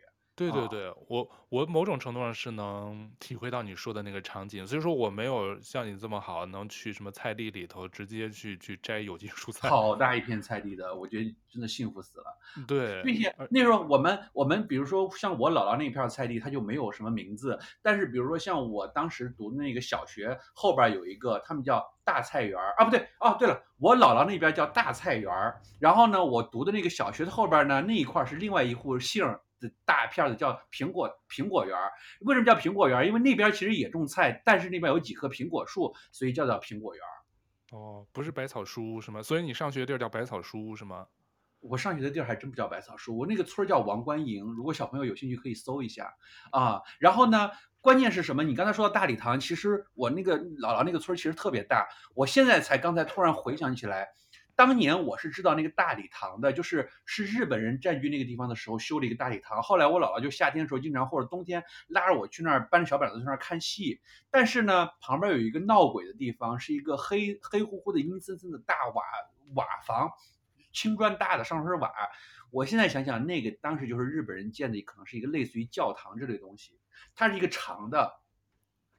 [0.49, 9.69] 对对对，我我某种程度上是能体会到你说的那个场景，所以说我没有像你这么好，能去什么菜地里头直接去去摘有机蔬菜。
[9.69, 12.25] 好大一片菜地的，我觉得真的幸福死了。
[12.67, 29.23] 对，并且那时候我们我们比如说像我姥姥那片菜地，它就没有什么名字，但是比如说像我当时读的那个小学后边有一个，他们叫大菜园儿啊，不对哦，对了，我姥姥那边叫大菜园儿，然后呢，我读的那个小学的后边呢，那一块是另外一户姓。
[29.85, 31.77] 大片的叫苹果苹果园，
[32.21, 33.05] 为什么叫苹果园？
[33.07, 37.03] 因为那边其实也种菜，但是那边有几棵苹果树，所以叫做苹果园。
[37.71, 39.21] 哦，不是百草书屋是吗？
[39.21, 41.07] 所以你上学的地儿叫百草书屋是吗？
[41.61, 44.43] 我上学的地儿还真不叫百草书屋，我那个村儿叫王官营。
[44.45, 46.15] 如果小朋友有兴趣，可以搜一下
[46.51, 46.81] 啊。
[46.99, 48.43] 然后呢，关键是什么？
[48.43, 54.09] 你刚才说到大礼堂，其实我那个姥姥那个村其实特别大，我现在才刚才突然回想起来。
[54.55, 59.61] 当年我是知道那个大礼堂的，就是是日本人占据那个地方的时候修了一个大礼堂。
[59.61, 64.01] 后来我姥姥就夏天的时候经常或者冬天拉着我去那儿搬着小板凳去那儿看戏。
[64.29, 69.03] 但是呢，旁边有一个闹鬼的地方，是一个黑黑乎乎的阴森森的大瓦
[69.55, 70.11] 瓦房，
[70.71, 71.91] 青砖搭的，上头是瓦。
[72.51, 76.79] 我现在想想，那个当时就是日本人建的，可能是一个类似于教堂之类的东西。
[77.15, 78.21] 它是一个长的。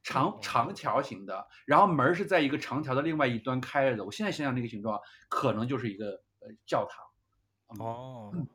[0.02, 4.04] 长长条形的，然后门是在一个长条的另外一端开着的。
[4.04, 6.10] 我现在想想那个形状，可能就是一个
[6.40, 7.86] 呃教堂。
[7.86, 8.46] 哦，嗯、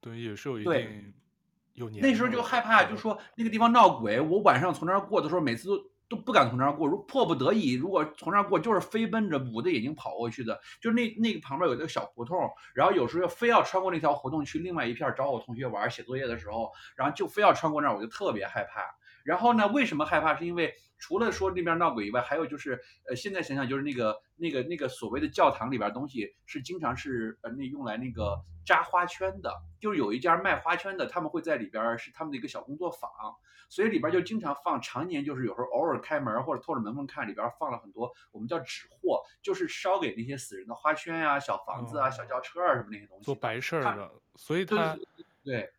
[0.00, 1.14] 对，也是有一定
[1.74, 2.02] 有年。
[2.02, 4.20] 那时候就害怕，就说那个地方闹鬼。
[4.20, 6.86] 我晚上从那儿过的时候，每次都都不敢从那儿过。
[6.86, 10.60] 如迫不得已，如果从那儿过，就是飞奔着捂着眼睛跑过去的。
[10.80, 12.38] 就那那个旁边有一个小胡同，
[12.72, 18.80] 然后有时候非要穿过那条胡同去另外一片找我同学玩写作业的时候，然后就非要穿过那儿，我就特别害怕。
[19.24, 20.36] 然后呢，为什么害怕？
[20.36, 33.10] 是因为除了说那边闹鬼以外，还有就是，呃，现在想想就是那个那个那个所谓的教堂里边东西是经常是呃那用来那个扎花圈的，就是有一家卖花圈的，他们会在里边是他们的一个小工作坊，
[33.68, 44.94] 所以里边就经常放，常年就是有时候偶尔开门或者透着门缝看，里边放了很多我们叫纸货，就是烧给那些死人的花圈呀、啊、小房子啊、小轿车啊什么那些东西，做白事儿的，所以他。
[44.94, 45.24] 对，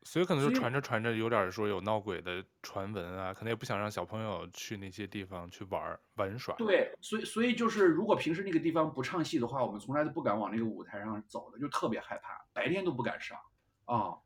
[0.04, 6.56] 所以可能就传着传着，有点说有闹鬼的传闻啊，可能也不想让小朋友去那些地方去玩玩耍。
[6.56, 13.38] 对，所以所以就是，如果平时那个地方不唱戏的话，我们从来都不敢往那个舞台上走的，就特别害怕，白天都不敢上
[13.86, 14.10] 啊。
[14.10, 14.18] 嗯。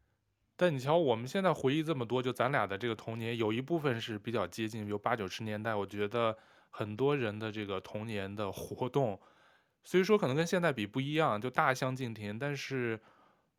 [0.58, 6.38] 但你瞧，我们现在回忆这么多，就咱俩的这个童年，有一部分是比较接近，比如八九十年代，我觉得
[6.70, 9.18] 很多人的这个童年的活动，
[9.86, 13.00] 虽说可能跟现在比不一样，就大相径庭，但是。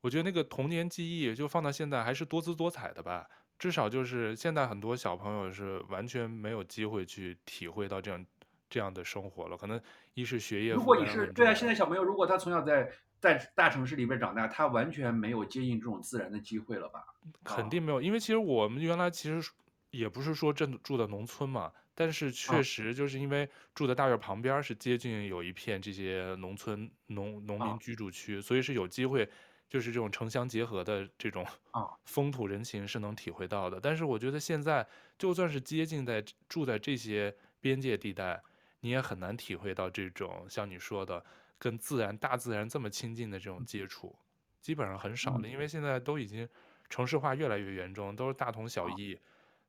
[0.00, 8.24] 我觉得那个童年记忆就放到现在还是多姿多彩的吧，至少就是现在很多小朋友是完全没有机会去体会到这样
[8.68, 9.56] 这样的生活了。
[9.56, 9.80] 可能
[10.14, 17.04] 一是学业，如果你是对啊，现在小朋友如果他从小在在大城市里边长大，他完全没有接近这种自然的机会了吧？
[17.44, 19.50] 肯定没有，因为其实我们原来其实
[19.90, 29.28] 也不是说真的住的农村嘛，但是确实就是因为住在大院旁边是接近有一片这些农村农农民居住区，所以是有机会。
[29.70, 31.88] 就是这种城乡结合的这种啊。
[32.04, 38.42] 风土人情是能体会到的，但是我觉得现在就算是接近在住在这些边界地带，
[38.80, 41.24] 你也很难体会到这种像你说的
[41.58, 44.14] 跟自然、大自然这么亲近的这种接触，
[44.60, 46.46] 基本上很少了，因为现在都已经
[46.88, 49.18] 城市化越来越严重，都是大同小异，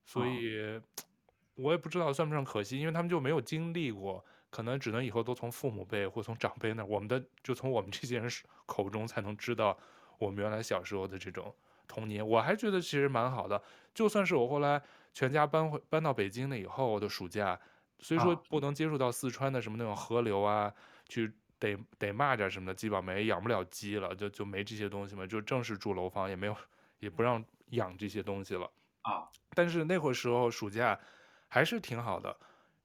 [0.03, 0.81] 所以
[1.55, 4.25] 我也不知道算不算可惜，因为他们就没有经历过。
[4.51, 8.29] 可能只能以后都从父母辈或从长辈那儿，我们的就从我们这些人
[8.65, 9.75] 口中才能知道
[10.19, 11.55] 我们原来小时候的这种
[11.87, 12.25] 童年。
[12.27, 13.59] 我还觉得其实蛮好的，
[13.93, 14.79] 就算是我后来
[15.13, 17.57] 全家搬回搬到北京了以后的暑假，
[17.99, 20.71] 虽说不能接触到四川的什么那种河流啊，
[21.07, 26.55] 去逮逮蚂蚱什么的，基本没养不了鸡了，就就没这些东西嘛，就正式住楼房，也没有
[26.99, 28.69] 也不让养这些东西了
[29.03, 29.31] 啊。
[29.55, 30.99] 但是那会儿时候暑假
[31.47, 32.37] 还是挺好的，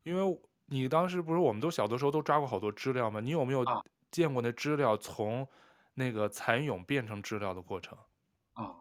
[0.04, 0.40] 因为。
[0.66, 3.20] 你当时不是我们都小的时候都抓过好多知了吗？
[3.20, 3.64] 你有没有
[4.10, 5.46] 见过那知了从
[5.94, 7.96] 那个蚕蛹变成知了的过程？
[8.54, 8.74] 啊，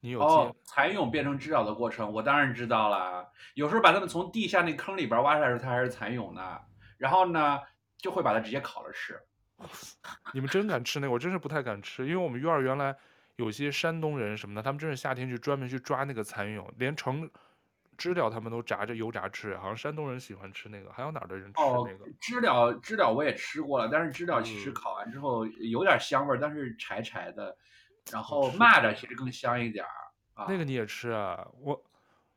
[0.00, 0.28] 你有见？
[0.28, 3.30] 哦，蚕蛹变成知了的过程，我当然知道了。
[3.54, 6.60] 有时候把它们从地下那坑里边挖出来的时候，它还是蚕蛹呢。
[6.98, 7.60] 然后呢，
[7.98, 9.18] 就会把它直接烤了吃。
[10.34, 11.12] 你们真敢吃那个？
[11.12, 12.94] 我真是不太敢吃，因为我们院儿原来
[13.36, 17.30] 有些山东人什么的，他们真是夏天去专门去抓那个蚕蛹，连成。
[17.96, 22.04] 知了他们都炸着油炸吃，好像山东人喜欢吃那个，还有哪儿的人吃那个？
[22.04, 27.56] 哦、知了知了我也吃过了，但是知了其实烤完之后有点香味儿，但是柴柴的。
[28.12, 29.90] 然后蚂蚱其实更香一点儿。
[30.48, 31.44] 那个你也吃啊？
[31.60, 31.84] 我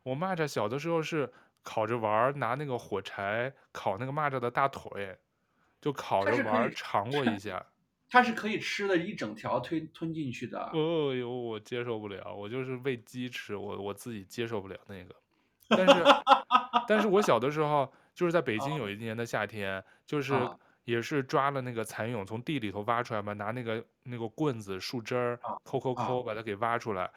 [0.02, 5.20] 我蚂蚱小的时候是烤着玩，拿那个火柴烤那个蚂蚱的大腿，
[5.80, 7.64] 就烤着玩，尝过一下。
[8.10, 10.60] 它是可以吃的，一整条吞吞进去的。
[10.74, 15.16] 哦呦，我接受不了，我就是喂鸡吃，我我自己接受不了那个。
[15.70, 16.04] 但是，
[16.88, 20.34] 但是我小的时候就是在北京有一年的夏天，啊、就是
[20.84, 26.42] 也是抓了那个蚕蛹从地里头挖出来嘛，拿那个那个棍子树枝儿抠抠抠把它。
[26.42, 27.10] 给挖出来，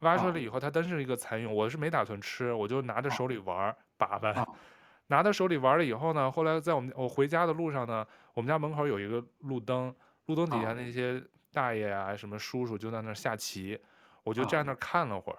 [0.00, 4.46] 挖出来了以后它真是一个蚕蛹，我是没打算吃，我就拿着手里玩把玩，
[5.08, 9.94] 拿到手里玩了以后呢，后来在我们我回家的路上呢，我们家门口有一个路灯。
[10.26, 11.20] 路灯底下那些
[11.52, 13.76] 大爷啊，什么叔叔就在那下棋，
[14.22, 15.38] 我就站那看了会儿，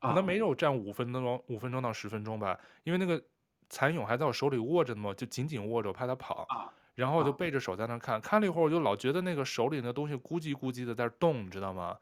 [0.00, 3.22] 可能没有站五分钟，五分钟到十分钟吧，因为那个
[3.68, 6.46] 蚕蛹还在我手里握着呢嘛，就紧紧握着，我怕它跑，
[6.94, 11.96] 然后我就背着手在那看，看了一会儿，我就老觉得那个手里那东西咕叽咕叽的在动，你知道吗？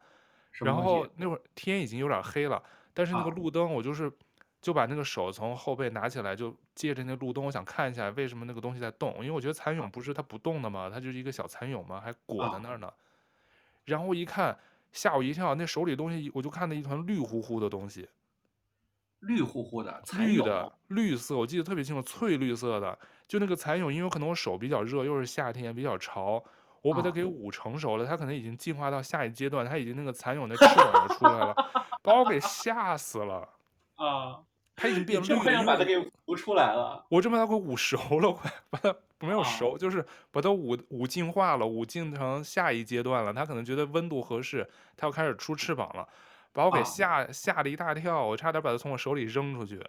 [0.59, 2.61] 然后那会儿天已经有点黑了，
[2.93, 4.11] 但是那个路灯我就是。
[4.61, 12.91] 就把那个手从后背拿起来，就借着那路灯，我想看一下为什么那个东西在动，因为我觉得蚕蛹不是它不动的嘛，它就是一个小蚕蛹嘛，还裹在那儿呢。
[13.83, 14.57] 然后一看，
[14.95, 18.07] 吓我一跳，那手里东西我就看到一团绿乎乎的东西，
[19.19, 26.41] 绿乎乎的，绿的，绿色，我记得特别清楚，翠绿色的，就那个蚕蛹，因为可能我手比较热，又是夏天比较潮，
[26.81, 31.53] 我把它给捂成熟了，它可能已经进化到下一阶段，它已经那个蚕蛹的翅膀就出来了，
[32.01, 33.49] 把我给吓死了
[33.95, 34.39] 啊。
[34.77, 37.05] 它已经变绿了，快要把它给捂出来了。
[37.09, 43.33] 我这把它给捂熟了，快把它没有熟，啊、就是把它捂捂进化了，捂进成下一阶段了。
[43.33, 46.07] 它可能觉得温度合适，它要开始出翅膀了，
[46.51, 49.81] 把我给吓、啊、吓了一大跳，我差点把它从我手里扔出去。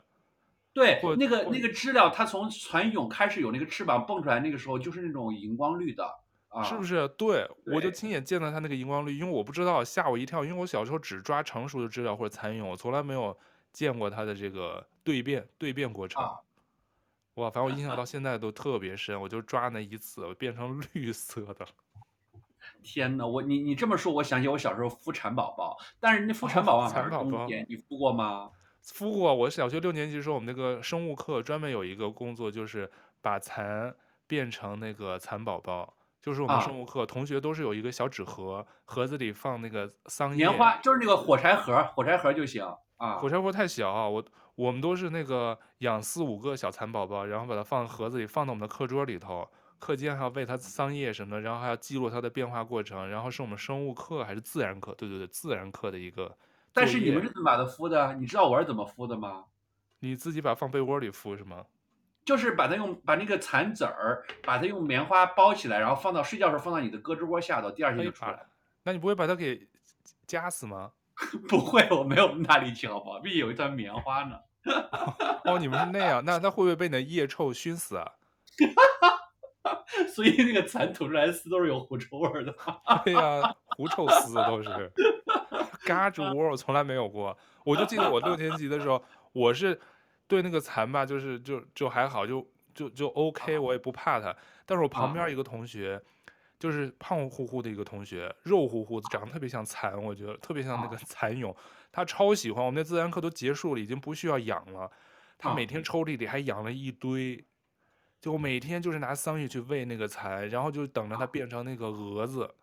[0.73, 6.05] 对，那个那个知了，它从蚕蛹开始有那个翅膀蹦出来，那个时候就是那种荧光绿的，
[6.49, 7.09] 啊、是不是？
[7.09, 13.37] 对，我就亲眼见到它那个荧光绿，因为我不知道，吓我一跳，因为我小时候只抓成熟的知了或者蚕蛹，我从来没有。
[13.73, 16.41] 见过它的这个蜕变蜕变过程，啊、
[17.37, 17.49] 哇！
[17.49, 21.67] 反正我印象到 现在都特别深，我就抓那一次，我变成绿色的。
[22.83, 28.51] 天哪，我你你这么说，我想起我小时候孵蚕宝宝，但是那孵蚕宝宝蚕宝宝，你孵过吗？
[28.85, 33.95] 孵过，我小学六年级的时候，我们那个生物课专门有一个工作，就是把蚕
[34.27, 42.65] 变成那个蚕宝宝，就是我们生物课、啊、同学都是有一个小纸盒，盒子里放那个桑叶，棉花，就是那个火柴盒，火柴盒就行。
[42.97, 44.25] 啊，火柴盒太小啊，我
[44.57, 54.95] 我们都是那个养四五个小蚕宝宝，然后把它放盒子里，放到我们的课桌里头，课间还要喂它桑叶什么的，然后还要记录它的变化过程，然后是我们生物课还是自然课？
[54.95, 56.37] 对对对，自然课的一个。
[56.73, 58.15] 但是你们是怎么把它孵的？
[58.17, 59.45] 你知道我是怎么孵的吗？
[60.01, 61.65] 你自己把它放被窝里孵是吗？
[62.25, 68.33] 就是把它用把那个蚕籽儿，把它用棉花包起来，然后放到睡觉时候放到你的胳肢窝下头，第二天就出来。
[68.33, 68.47] 哎，
[68.85, 69.69] 那你不会把它给
[70.27, 70.93] 夹死吗？
[71.49, 73.21] 不会，我没有那么大力气，好不好？
[73.21, 74.39] 毕竟有一团棉花呢。
[75.45, 78.13] 哦，你们是那样，那它会不会被你的腋臭熏死啊？
[80.15, 82.55] 所以那个蚕吐出来的丝都是有狐臭味的。
[83.05, 84.93] 对呀、啊，狐臭丝都是。
[85.85, 89.03] 嘎吱窝我从来没有过，我就记得我六年级的时候，
[89.33, 89.81] 我是
[90.27, 94.35] 对那个蚕吧，就是就就还好，就就就 OK，我也不怕它。
[94.65, 96.03] 但是我旁边一个同学。
[96.59, 101.55] 就是胖乎乎的一个同学，肉乎乎的，长得特别像蚕，我觉得特别像那个蚕蛹。
[101.97, 104.93] 他超喜欢，我们那自然课都结束了，已经不需要养了。
[105.39, 107.43] 他每天抽屉里还养了一堆，
[108.21, 112.55] 就我每天就是拿桑叶去喂那个蚕，然后就等着它变成那个蛾子，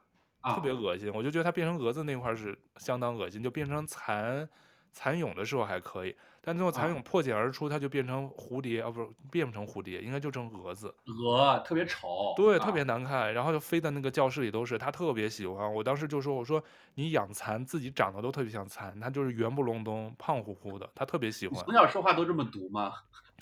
[0.43, 1.11] 特别恶心。
[1.11, 4.47] 我就觉得它变成蛾子那块是相当恶心，就变成蚕
[4.91, 6.15] 蚕蛹的时候还可以。
[6.45, 10.93] 但最后蚕蛹破茧而出，它就变成蝴蝶啊，不是变不成蝴蝶，应该就成蛾子。
[11.05, 14.77] 蛾特别丑，对，特别难看，然后就飞在那个教室里都是。
[14.77, 16.61] 他特别喜欢，我当时就说：“我说
[16.95, 22.91] 你养蚕，自己长得都特别像蚕，它就是圆不隆咚、胖乎乎的，他特别喜欢。”从小说话都这么毒吗？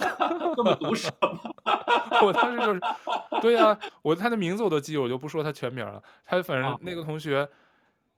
[0.56, 1.42] 这么毒舌吗？
[2.24, 2.80] 我当时就是，
[3.42, 6.02] 对呀、啊，我他的名字我都记，我就不说他全名了。
[6.24, 7.50] 他反正那个同学。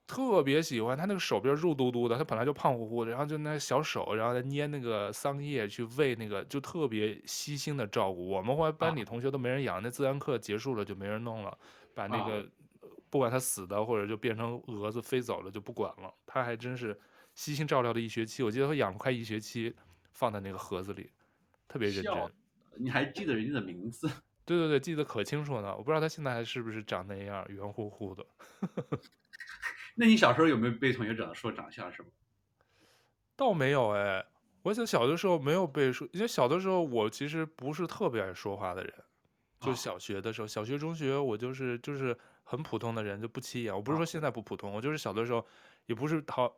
[0.06, 8.28] 特别喜欢他那个手边肉嘟嘟的，他本来就胖乎乎的，然后就那小手，然后再捏那个桑叶去喂那个，就特别悉心的照顾。
[8.28, 11.58] 我们后来班里同学都没人养，那自然课结束了就没人弄了，
[11.96, 12.48] 把那个
[13.10, 16.14] 不管他死的或者就变成蛾子飞走了就不管了。
[16.26, 17.00] 他还真是
[17.34, 19.74] 悉心照料了一学期，我记得他养了快一学期，
[20.12, 21.12] 放在那个盒子里，
[21.68, 22.14] 特别认真。
[22.76, 24.08] 你还记得人家的名字？
[24.46, 25.74] 对对对，记得可清楚呢。
[25.78, 28.26] 我不知道他现在还是不是长那样圆乎乎的。
[29.96, 32.10] 那你小时候有没有被同学整说长相什么？
[33.36, 34.26] 倒没有哎，
[34.62, 38.94] 我小小的时候没有被说，因为小的时候我其实不是特别爱说话的人，
[39.60, 43.76] 就小学的时候，小学中学我就是就是很普通的人，就不起眼。
[43.76, 45.46] 我不是说现在不普通，我就是小的时候
[45.88, 46.56] 也不是讨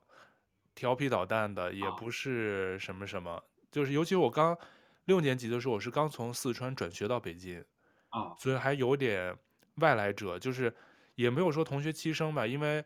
[0.73, 4.57] 调皮捣蛋的，也不是什么什么，就是尤其我刚
[5.05, 7.63] 六年级的时候，我是刚从四川转学到北京，
[8.09, 9.37] 啊，所以还有点
[9.75, 10.75] 外来者，就是
[11.15, 12.83] 也没有说同学欺生吧，因为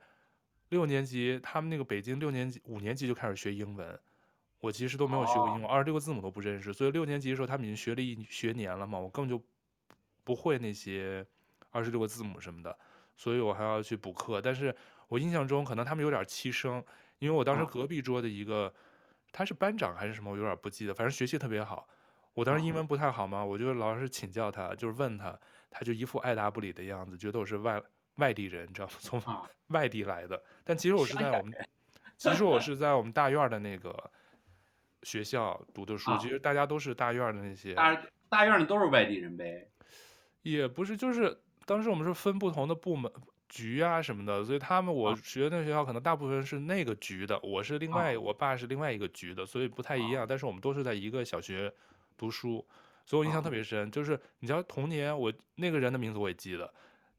[0.70, 4.00] 六年级他们那个北京六年级五年级就开始学英文，
[4.60, 9.44] 我其实都没有学过英文，二十六个字母都不认识，所以六年级的时候他们已经学了一学年了嘛，我根本就
[10.24, 11.26] 不会那些
[11.72, 12.78] 二十六个字母什么的，
[13.16, 14.76] 所以我还要去补课，但是
[15.08, 16.84] 我印象中可能他们有点欺生。
[17.20, 18.74] 因为我当时隔壁桌的一个，
[19.34, 21.86] 他是班长还是什么，我有点不记得，反正学习特别好。
[22.34, 25.38] 我当时英文不太好嘛，我就老是请教他，就是问他，
[25.70, 27.82] 他就一副爱答不理的样子，觉得我是外
[28.20, 28.94] 外地人，你知道吗？
[29.00, 29.22] 从
[29.68, 30.42] 外地来的。
[30.64, 31.68] 但其实我是在我们，
[32.18, 34.12] 其实我 是在我们大院的那个
[35.04, 36.16] 学校读的书。
[36.18, 37.74] 其实大家都是大院的那些。
[37.74, 38.00] 大
[38.30, 39.68] 大院的都是外地人呗？
[40.44, 43.12] 也不是，就是当时我们是分不同的部门。
[43.52, 50.24] 局啊什么的，所以他们我学的那个学校可能大部分是那个局的，我是另外，我爸是另外一个局的，所以不太一样。
[50.30, 51.74] 但是我们都是在一个小学
[52.16, 52.64] 读书，
[53.08, 53.90] 所以我印象特别深。
[53.90, 56.72] 就是你知道童年，我那个人的名字我也记得，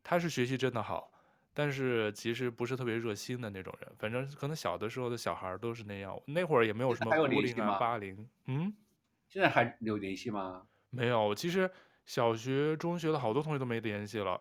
[0.03, 1.12] 他是学习真的好，
[1.53, 3.92] 但是其实不是特别热心的那种人。
[3.98, 8.28] 反正可能小的时候的小孩都是那样，那会儿也没有什么孤零啊霸凌。
[8.46, 8.74] 嗯，
[9.28, 10.66] 现在还有联系吗？
[10.90, 11.70] 没有，其实
[12.07, 14.40] 小学、中学的好多同学都没联系了。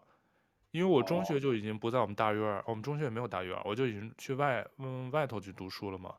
[0.71, 6.15] 因为我中学就已经不在我们大院儿，我们中学也没有大院儿，我就已经去外嗯外头去读书了嘛。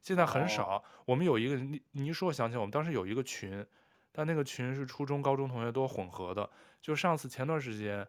[0.00, 3.62] 现在很少，我们有一个你你一说，我想起来，我们当时有一个群，
[4.10, 6.48] 但那个群是初中、高中同学都混合的。
[6.80, 8.08] 就上次前段时间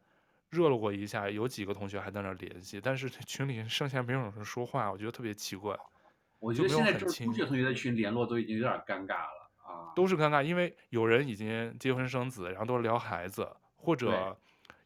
[0.51, 5.75] 热络过一下，有几个同学还在那儿联系，但是群里剩下没有人说话，我觉得特别奇怪。
[6.39, 9.91] 我觉得现在就是中学同学的群联络都已经有点尴尬了啊。
[9.95, 14.37] 都是尴尬，因为有人已经结婚生子，然后都是聊孩子，或者。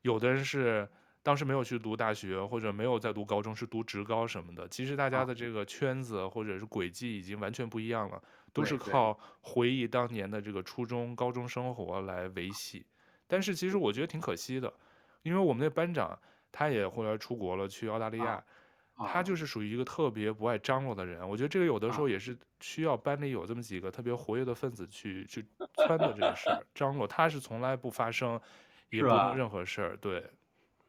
[0.01, 0.87] 有的人是
[1.23, 4.67] 当时没有去读大学，或者没有在读高中，是读职高什么的。
[4.67, 8.21] 其实大家的这个圈子或者是轨迹已经完全不一样了，
[8.53, 12.85] 都是靠回忆当年的这个初中、高中生活来维系。
[13.25, 14.71] 但是其实我觉得挺可惜的，
[15.25, 16.17] 因为我们那班长
[16.51, 18.41] 他也后来出国了，去澳大利亚，
[18.95, 21.27] 他就是属于一个特别不爱张罗的人。
[21.27, 25.41] 我觉得这个有的时候也是需要班里有这么几个特别活跃的分子去去
[25.75, 27.05] 撺掇这个事儿，张罗。
[27.07, 28.39] 他是从来不发声。
[28.91, 30.23] 也不弄任何事儿，对。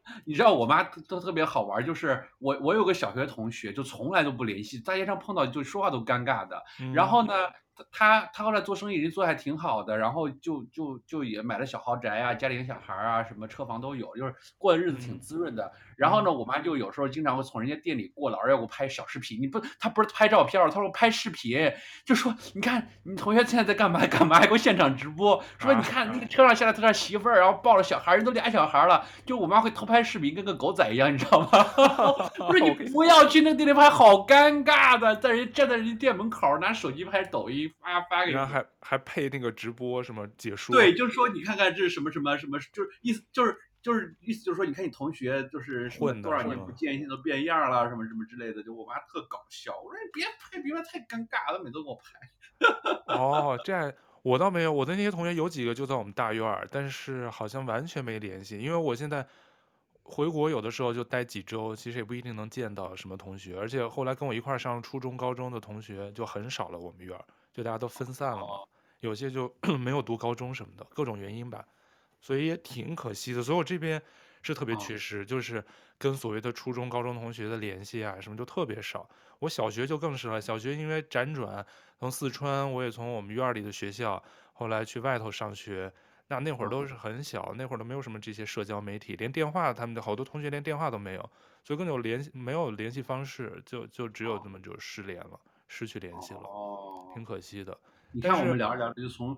[0.26, 6.62] 你知道我妈都特别好玩，就是我我有个小学同学，就从来都不联系，在街上碰到就说话都尴尬的。
[6.78, 7.32] 嗯、然后呢，
[7.92, 15.64] 他他后来做生意，人做的还挺好的，然后就就就也买了小豪宅啊，家里有小孩啊，什么车房都有，就是过的日子挺滋润的。
[15.64, 19.40] 嗯、然后呢，我妈就有时候经常会从人家店里过来，而且要给我拍小视频。
[19.40, 21.72] 你不，她不是拍照片，她说拍视频，
[22.04, 31.64] 就说你看你同学现在在干嘛干嘛，还给我现场直播，说你看那个车上下来他媳妇儿，然后抱着小孩，人都俩小孩了，就我妈会偷拍视频，跟个狗仔一样，你知道吗？
[32.48, 37.65] 不是 你不要去那个店里拍，好尴尬的，在人站在人家店门口拿手机拍抖音。
[37.68, 40.74] 发发给你，然后还还配那个直播什么解说？
[40.74, 45.88] 对，就是说你看看这是什么什么什么，就是意思就是就是意思就是说，你看你同学就是
[46.22, 48.62] 多少年不见，现在都变样了，什么什么之类的。
[48.62, 53.14] 就我妈特搞笑，我说你别拍，别拍太尴尬了，每次都给我拍。
[53.14, 53.92] 哦，这样
[54.22, 59.26] 我倒没有，我的那些同学有几个就在我们大院，但是好像完全没联系，因为我现在。
[60.08, 66.78] 回国有的时候就待几周，其实也不一定能见到什么同学，而且后来跟我一块上初中、高中的同学就很少了。
[66.78, 67.24] 我们院儿
[67.56, 68.60] 就大家都分散了嘛，
[69.00, 69.50] 有些就
[69.80, 71.64] 没有读高中什么的，各种原因吧，
[72.20, 73.42] 所以也挺可惜的。
[73.42, 74.00] 所以我这边
[74.42, 75.64] 是特别缺失，就是
[75.96, 79.08] 跟所谓的初中、高中同学的联系啊什么就特别少。
[79.38, 81.64] 我小学就更是了，小学因为辗转
[81.98, 85.90] 从四川，我也从我们院里的学校后来去外头上学。
[86.28, 91.30] 那那会儿都是很小，那会儿都没有什么这些社交媒体，连电话，他们的好多同学连电话都没有，
[91.62, 97.76] 所以更有联系，没有联系方式，就就只有这么就失联了，失去联系了，哦，挺可惜的。
[98.12, 99.36] 你看我们聊着聊着就从，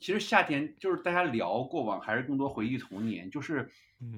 [0.00, 3.70] 其实夏天就是大家聊过往，还是更多回忆童年，就是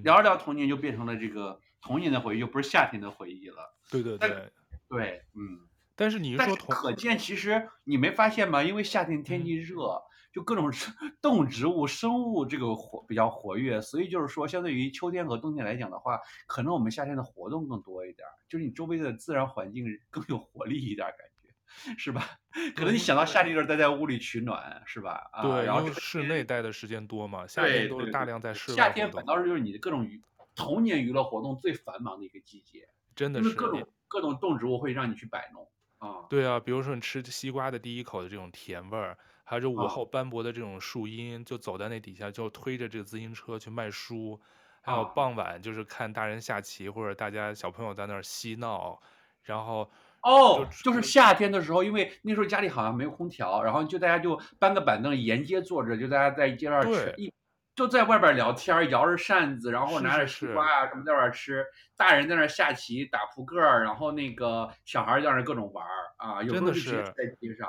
[0.03, 3.77] 聊着聊童年就变成了这个童年的回忆，就不是夏天的回忆了。
[3.91, 4.53] 对对对，
[4.89, 5.61] 对，嗯。
[5.95, 8.63] 但是你说童，可见其实你没发现吗？
[8.63, 9.77] 因为夏天天气热。
[9.83, 10.03] 嗯
[10.37, 10.71] 就各种
[11.23, 22.29] 动植物、生物这个活比较活跃，所以就是说，相对于秋天和冬天来讲的话，可能我们夏天的活动更多一点，就是你周围的自然环境更有活力一点，感觉是吧？
[22.77, 25.23] 可能你想到夏天就是待在屋里取暖，是吧？
[25.41, 28.77] 对，啊、然后室内待的时间多嘛，夏天都是大量在室外。
[28.77, 30.21] 夏天反倒是就是你的各种娱
[30.55, 35.67] 童年娱乐活动最繁忙的一个季节，真的是各种各种动植物会让你去摆弄
[35.97, 36.27] 啊。
[36.29, 39.17] 对啊，比如说你吃西瓜的第一口的这种甜味儿。
[39.47, 44.39] 还有午后斑驳的这种树荫，就走在那底下，就推着这个自行车去卖书。
[44.83, 49.01] 还有傍晚，就是看大人下棋，或者大家小朋友在那儿嬉闹。
[49.43, 49.91] 然后
[50.23, 57.33] 哦，就是夏天的时候，因为那时候家里好像没有空调，然后就大家就搬个板凳沿街坐着，就大家在街上吃，一
[57.75, 61.67] 就在外边聊天，摇着扇子，然后拿着西瓜啊什么在外边吃，
[61.97, 65.85] 大人在那下棋、打扑克，然后那个小孩在那各种玩
[66.19, 67.69] 啊，有时候是在街上。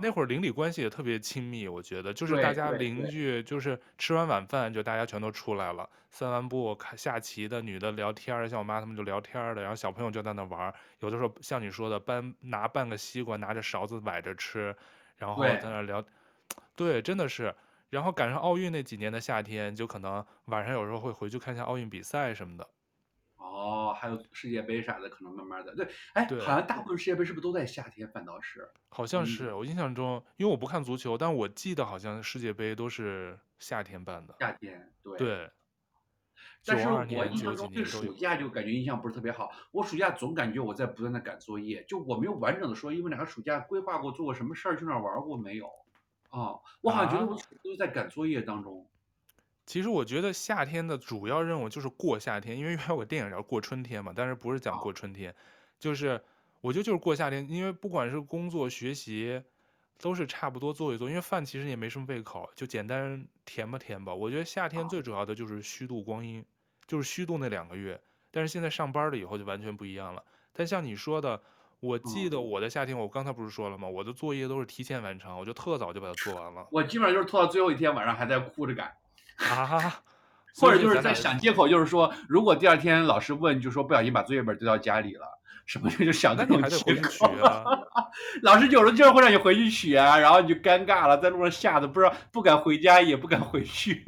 [0.00, 14.74] 那会儿邻里关系也特别亲密，我觉得就是大家邻居，就是吃完晚饭就大家全都出来了，散完步看下棋的女的聊天，像我妈他们就聊天的，然后小朋友就在那玩，有的时候像你说的搬拿半个西瓜，拿着勺子崴着吃，
[15.16, 16.02] 然后在那聊，
[16.74, 17.54] 对，对，真的是，
[17.90, 22.68] 然后赶上奥运那几年的夏天，就可能晚上有时候会回去看一下奥运比赛什么的。
[23.44, 28.08] 哦，还有世界杯啥的，可能慢慢的，对，哎，好像大部分世界杯是不是都在夏天？
[28.10, 34.34] 反倒是，好像是、嗯、我印象中，因为我不看足球，但我记得好像世界杯都是夏天办的。
[34.40, 35.18] 夏天，对。
[35.18, 35.50] 对。
[36.66, 39.50] 但是我印象中对暑假就感觉印象不是特别好。
[39.70, 45.66] 我暑假总感觉我在不断的赶作业，就我没有完整的说，因为两个暑假规划过做过什么事儿，去哪儿玩过没有？
[46.30, 48.88] 啊，我好像觉得我都是在赶作业当中。
[49.64, 55.34] 啊其实我觉得夏天的主要任务就是过夏天，因为原来有个电影叫过春天嘛，但是不是讲过春天，
[55.78, 56.22] 就是
[56.60, 59.42] 我觉得就是过夏天，因为不管是工作学习，
[59.98, 64.14] 都是差不多做一做，因为饭其实也没什么胃口，就简单填吧填吧。
[64.14, 66.44] 我觉得夏天最主要的就是虚度光阴，
[66.86, 67.98] 就是虚度那两个月。
[68.30, 70.22] 但是现在上班了以后就完全不一样了。
[70.52, 71.40] 但像你说的，
[71.80, 73.88] 我记得我的夏天，我刚才不是说了吗？
[73.88, 76.68] 我的作业都是提前完成，我就特早就把它做完了。
[76.70, 78.92] 我基本上就是拖到最后一天晚上还在哭着赶。
[79.36, 80.00] 啊，
[80.56, 85.26] 或者就是在想借口，就是说，如果第二天老师问，就说不小心把作业本丢到家里了，
[85.66, 87.30] 什么就就想那种借口。
[88.42, 94.04] 老师有时候就是会让你回去取啊，然后你就尴尬了，在路上吓得不知道不敢回家，也不敢回去。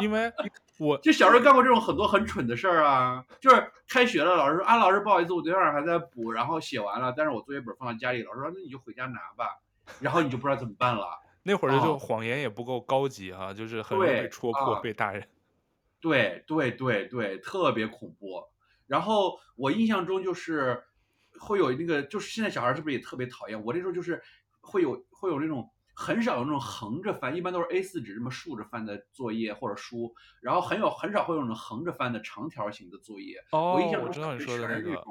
[0.00, 0.32] 因为
[0.78, 9.58] 我就小时候干过这种很多很蠢的事儿啊，就是开学了，老师说啊，老师不好意思，我昨天晚上还在补，然后写完了，但是我作业本放在家里，老师说那你就回家拿吧，
[10.00, 11.20] 然后你就不知道怎么办了。
[11.44, 15.26] 那会儿就谎言也不够高级哈、啊，就是很容易被戳破，被大人。
[16.00, 18.44] 对对对对，特别恐怖。
[18.86, 20.82] 然后我印象中就是
[21.38, 23.64] 会有那个，就是现在小孩是不是也特别讨厌？
[23.64, 24.22] 我那时候就是
[24.60, 33.36] 会有会有那种很少有那种横着翻，一般都是 A4 纸这么竖着翻的作业或者书，然后很有很少会有那种横着翻的长条形的作业。
[33.52, 35.02] 哦，我印象中我知道你说的那个，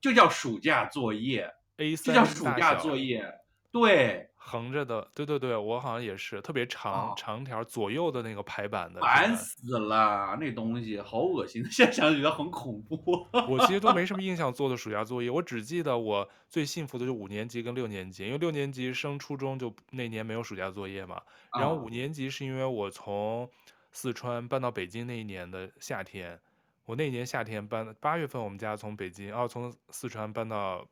[0.00, 3.24] 就叫暑假作业，A3 就叫暑假作业，
[3.72, 4.27] 对。
[4.50, 12.96] 横着的，对对对，我好像也是特别长、哦、长条左右的那个排版的，烦死了，那东西好恶心， 现在想起来很恐怖。
[13.46, 21.20] 我其实都没什么印象做的暑假作业，我只记得我最幸福的就是五年级跟六年级，因为六年级升初中就那年没有暑假作业嘛，
[21.52, 23.46] 然后五年级是因为我从
[23.92, 26.40] 四川搬到北京那一年的夏天，
[26.86, 30.86] 我那年夏天搬八月份，我们家从北京哦从四川搬到。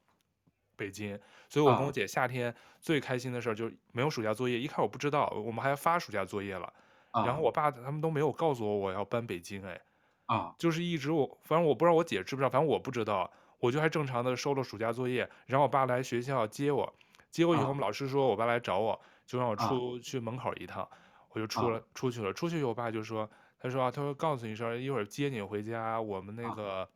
[0.77, 1.19] 北京，
[1.49, 4.59] 所以我跟我姐夏天最开心的事儿就是没有暑假作业。
[4.61, 6.73] 一开始我不知道，我们还要发暑假作业了。
[7.25, 9.81] 然后我爸他们都没有告诉我我要搬北京，哎，
[10.27, 15.29] 啊，就是一直我反正我不知道我姐知不知道，反正我不知道，我就还正常的收了暑假作业。
[15.47, 16.95] 然后我爸来学校接我，
[17.31, 20.87] 接我以后我们老师说我爸来找我，就让我出去门口一趟，
[21.31, 22.31] 我就出了出去了。
[22.35, 26.87] 出去以后我爸就说，他说啊，他说告诉你一声，一会儿接你回家，我们那个。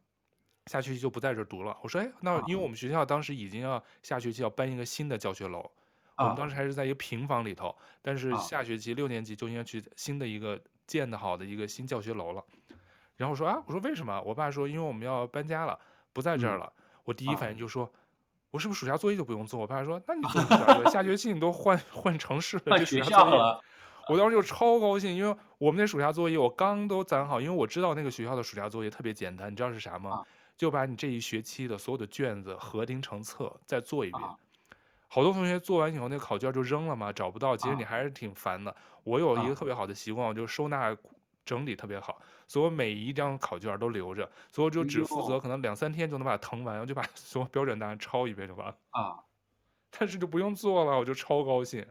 [0.67, 1.77] 下学期就不在这儿读了。
[1.83, 5.71] 我说，哎，那因为我们学校当时已经要下学期要搬一个新的教学楼，
[6.17, 12.45] 我们当时还是在一个平房里头，但是下学期六年级就应该去新的一个建的好的一个新教学楼了。
[13.17, 14.21] 然后我说啊，我说为什么？
[14.23, 15.79] 我爸说，因为我们要搬家了，
[16.13, 16.73] 不在这儿了。
[17.05, 17.91] 我第一反应就说，
[18.51, 19.61] 我是不是暑假作业就不用做？
[19.61, 23.61] 我爸说，那你 做暑假作业，下学期你都换换城市了，换学校了。
[24.09, 30.25] 我当时就超高兴，因为我们那暑假作业我刚都攒好，因为我知道那个学校的暑假作业特别简单，你知道是啥吗？
[30.61, 34.23] 就把你这一学期的所有的卷子合订成册，再做一遍。
[35.09, 37.57] 好多同学做完以后，那考卷就扔了嘛，找不到。
[37.57, 38.77] 其实你还是挺烦的。
[39.03, 40.95] 我有一个特别好的习惯，我就收纳
[41.47, 48.77] 整理特别好，所以我每一张考卷都留着，所以我就只负责可能两三天就能把它腾完，我就把 所有标准答案抄一遍就完了。
[48.91, 49.17] 啊，
[49.89, 51.87] 但是就不用做了，我就超高兴。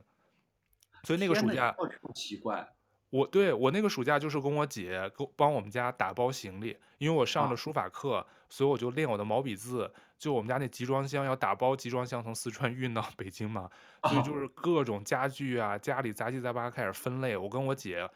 [1.05, 1.75] 所以那个暑假，
[2.13, 2.71] 奇怪。
[3.09, 9.91] 我对我那个暑假就是跟我姐给帮我们家打包行李，因为我上了书法课，啊、所以我就练我的毛笔字。
[10.17, 13.69] 就我们家那集装箱要打包集装箱从四川运到 北京嘛，
[14.03, 17.37] 所以就是各种家具啊，家里杂七杂八开始分类。
[17.37, 18.07] 我跟我姐，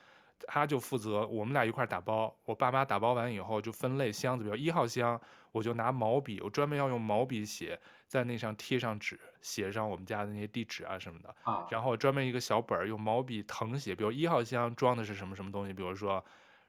[0.46, 2.36] 她就负责我们俩一块打包。
[2.46, 5.20] 我爸妈打包完以后就分类箱子，比如一号箱，
[5.54, 7.80] 我就拿毛笔，我专门要用毛笔写。
[8.06, 16.24] 在那上贴上纸，写上我们家的那些地址啊什么的，啊，然后专门一个小本儿用毛笔誊写，比如一号箱装的是什么什么东西，比如说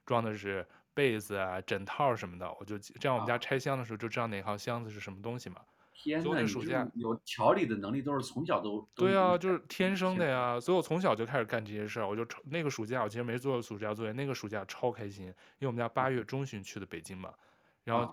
[0.04, 5.60] 装的是被子啊、枕套什么的，我就这样我们家拆箱的时候就知道哪号箱子是什么东西嘛。
[5.96, 10.58] 天呐，你暑假有条理的能力都是从小都对啊，就是天生的呀。
[10.58, 12.08] 所以我从小就开始干这些事儿。
[12.08, 14.10] 我就那个暑假，我其实没做暑假作业。
[14.10, 17.32] 那个暑假超开心，因为我们家八月中旬去的北京嘛，
[17.84, 18.12] 然后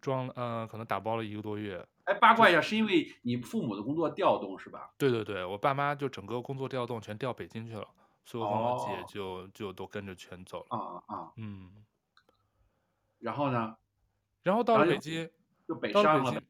[0.00, 1.84] 装嗯、呃，可能打包了一个多月。
[2.08, 4.90] 哎，八卦一下，是因为你父母的工作调动是吧？
[4.96, 7.86] 对对对，我爸妈就整个工作调动全调北京去了，
[8.24, 10.76] 所以我跟我姐就、哦、就都跟着全走了。
[10.76, 11.32] 啊啊啊！
[11.36, 11.70] 嗯。
[13.18, 13.76] 然后呢？
[14.42, 15.28] 然后到了北京，
[15.66, 16.42] 就北上了。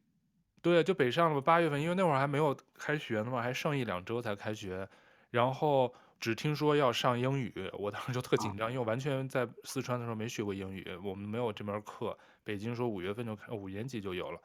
[0.61, 1.41] 对，就北上了。
[1.41, 4.87] 八月份，因为那会儿还没有开学呢嘛，还剩一两周才开学。
[5.29, 12.17] 然后只听说要上英语，我当时就特紧张，啊、因为我完全在四川的时候没学过英语，我们没有这门课。
[12.45, 14.39] 北京说五月份就开，五年级就有了。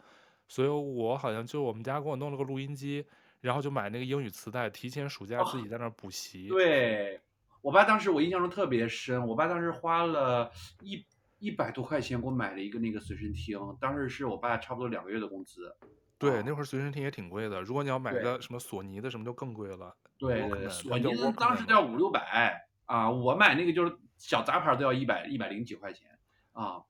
[0.48, 3.04] 所以我好像就我们家给我弄了个录音机，
[3.40, 6.48] 然后就买那个英语磁带，提前暑假自己在那儿补习。
[6.48, 7.20] 哦、对，
[7.60, 11.04] 我爸当时我印象中特别深，我爸当时花了一
[11.38, 15.74] 一百多块钱给我买了一个那个随身听，当时是我爸差不多两个月的工资。
[16.16, 19.94] 对，那会儿随身听也挺贵的，如果你要买个什么索尼的什么就更贵了。
[20.16, 26.08] 对，索尼的当时都要五六百啊，我买那个就是小杂牌都要一百一百零几块钱
[26.52, 26.82] 啊。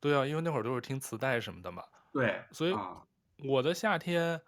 [0.00, 1.84] 对啊，因为那会儿都是听磁带什么的嘛。
[2.16, 2.74] 对，所以
[3.46, 4.40] 我的夏天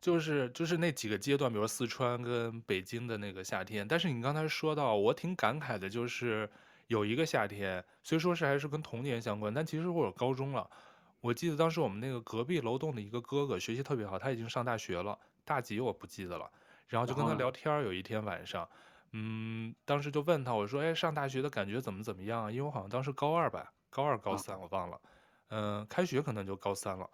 [0.00, 3.86] 就是就是那几个阶段，比如说四川跟北京的那个夏天。
[3.86, 6.50] 但是你刚才说到，我挺感慨的，就是
[6.88, 10.68] 有一个夏天，虽说是还是跟童年相关，但其实我有高中了。
[11.20, 16.50] 我记得当时我们那个隔壁楼栋的一个哥哥学习特别好，他已经上大学了，大几我不记得了。
[16.88, 18.68] 然后就跟他聊天，有一天晚上，
[19.12, 22.52] 嗯，当时就问他，我说，哎，上大学的感觉怎么怎么样？
[22.52, 25.00] 因为我好像当时高二吧，高二高三我忘了。
[25.04, 25.08] 嗯，
[25.88, 27.08] 开学可能就高三了，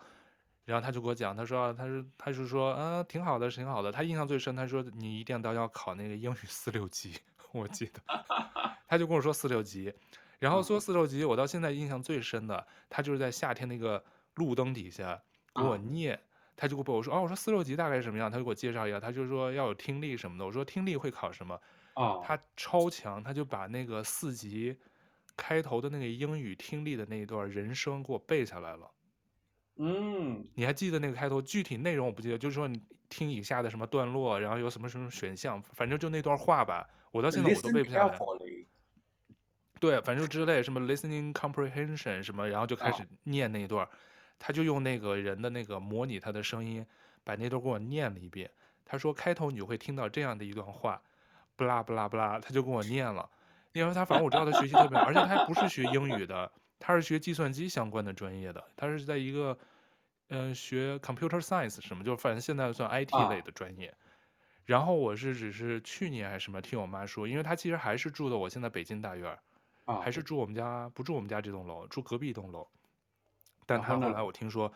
[0.64, 3.90] 然后他就给我讲，他说，他是他是说，嗯，挺好的，挺好的。
[3.90, 7.18] 他印象最深，他说你一定要要考那个英语四六级，
[7.52, 8.00] 我记得，
[8.86, 9.92] 他就跟我说四六级，
[10.38, 15.20] 然后说四六级，我到现在印象最深的，他就是在夏天那个路灯底下
[15.54, 16.20] 给我念，
[16.54, 21.60] 他就给我说，哦，我说四六级大概是什么样，他就给我介绍一下，他就说要有听力什么的，我说听力会考什么？
[21.94, 24.78] 啊，他超强，他就把那个四级。
[25.38, 28.90] 开头的那个英语听力的那一段人声给我背下来了，
[29.76, 31.40] 嗯，你还记得那个开头？
[31.40, 38.18] 具体内容我不记得，就是说你听以下的什么段落，然后有什么什么选项，反正就那段话吧，我到现在我都背不下来。
[39.80, 43.88] 对，反正之类什么 listening comprehension 什么，然后就开始念那一段，
[44.36, 46.84] 他就用那个人的那个模拟他的声音，
[47.22, 48.50] 把那段给我念了一遍。
[48.84, 51.00] 他说开头你就会听到这样的一段话，
[51.54, 53.30] 不啦不啦不啦，他就跟我念了。
[53.72, 59.56] 因为他反正我知道他学习特别好，而且他还不是学英语的，他是学计算机相关的专业的，他是在一个，
[60.28, 63.94] 嗯、呃，学 computer science 什么，就反正现在算 IT 类的专业。
[64.64, 69.38] 然后我是只是去年还是什么听我妈说，因为他其实还是住的我现在北京大院，
[70.02, 72.68] 还是住我们家不住我们家这栋楼，住隔壁一栋楼。
[73.64, 74.70] 但他后来我听说，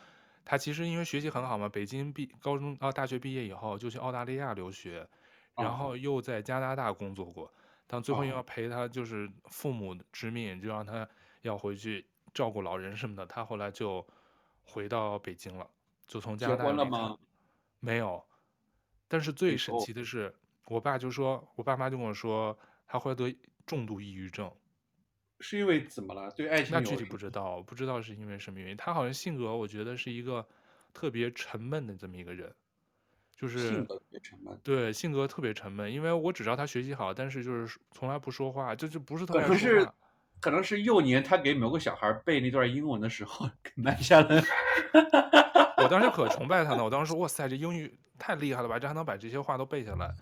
[0.45, 5.07] 他其实因为学习很好嘛，北京毕高中啊大学毕业以后就去澳大利亚留学，
[5.57, 7.53] 然后又在加拿大工作过。
[7.93, 11.07] 但最后又要陪他，就是父母之命，就让他
[11.43, 13.27] 要回去照顾老人什么的。
[13.27, 14.07] 他后来就
[14.63, 15.71] 回到北京了，
[16.07, 16.63] 就从加拿大。
[16.63, 17.19] 结婚了吗？
[17.81, 18.25] 没有。
[19.09, 20.35] 但是最神奇的是，
[20.69, 24.51] 我爸就说，我爸妈就跟我说，他会得重度抑郁症。
[25.41, 26.31] 是因为怎么了？
[26.31, 26.73] 对爱情？
[26.73, 28.77] 那具体不知道，不知道是因为什么原因。
[28.79, 30.49] 他好像性格，我觉得是一个
[30.95, 32.55] 特别沉闷的这么一个人。
[33.43, 35.93] 就是性格特别沉闷，对，性格特别沉闷。
[35.93, 39.43] 因为我只知道他学习好，但是就是从来不说话，就就不是特别。
[39.43, 39.85] 可是，
[40.41, 44.41] 可能是幼年他给某个小孩背那段英文的时候 给埋下了。
[45.79, 50.15] 我当时可崇拜他呢，我当时说哇塞，这英语太厉害了吧，这还能把这些话都背下来。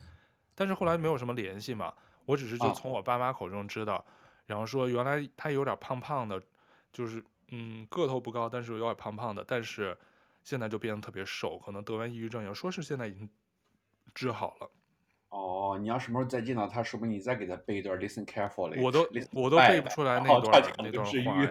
[0.55, 1.93] 但是后来没有什么联系嘛，
[2.25, 4.05] 我只是就从我爸妈口中知道，啊、
[4.47, 6.41] 然后说原来他有点胖胖的，
[6.91, 9.95] 就是嗯个头不高，但是有点胖胖的，但是。
[10.43, 13.29] 现在就变得特别瘦，可能得完抑郁症，也说是现在已经
[14.15, 14.71] 治好了。
[15.29, 21.47] 哦，你要什么时候再见到他，说不定你再给他背一段 Listen carefully，我都我都背不出来那段那段话。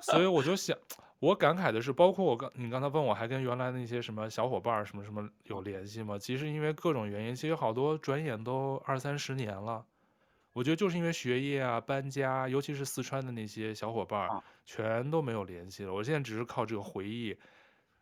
[0.00, 0.76] 所以我就想，
[1.18, 6.16] 我感慨的是，包括我刚你刚才问我还跟原来那些什么小伙伴什么什么有联系吗？
[6.16, 9.84] 其实因为各种原因，其实好多转眼都二三十年了。
[10.56, 15.92] 我觉得就是因为学业啊、搬家，尤其是四川的那些小伙伴儿，全都没有联系了。
[15.92, 17.36] 我现在只是靠这个回忆，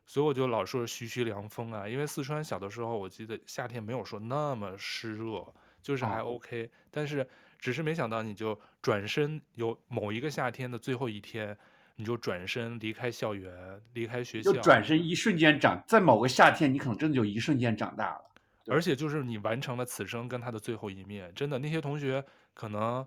[0.06, 1.88] 所以我就老说徐徐凉风啊。
[1.88, 5.44] 因为四川小的时候，我记得夏天没有说那么湿热，
[5.82, 6.70] 就是还 OK。
[6.92, 7.28] 但是
[7.58, 11.58] 只是没想到，你就转身有某一个夏天的最后一天，
[11.96, 13.52] 你就转身离开校园，
[13.94, 18.24] 离开学校，就转身一瞬间长，在某个夏天，你可能真的就一瞬间长大了。
[18.66, 23.06] 而且就是你完成了此生跟他的最后一面，真的那些同学可能，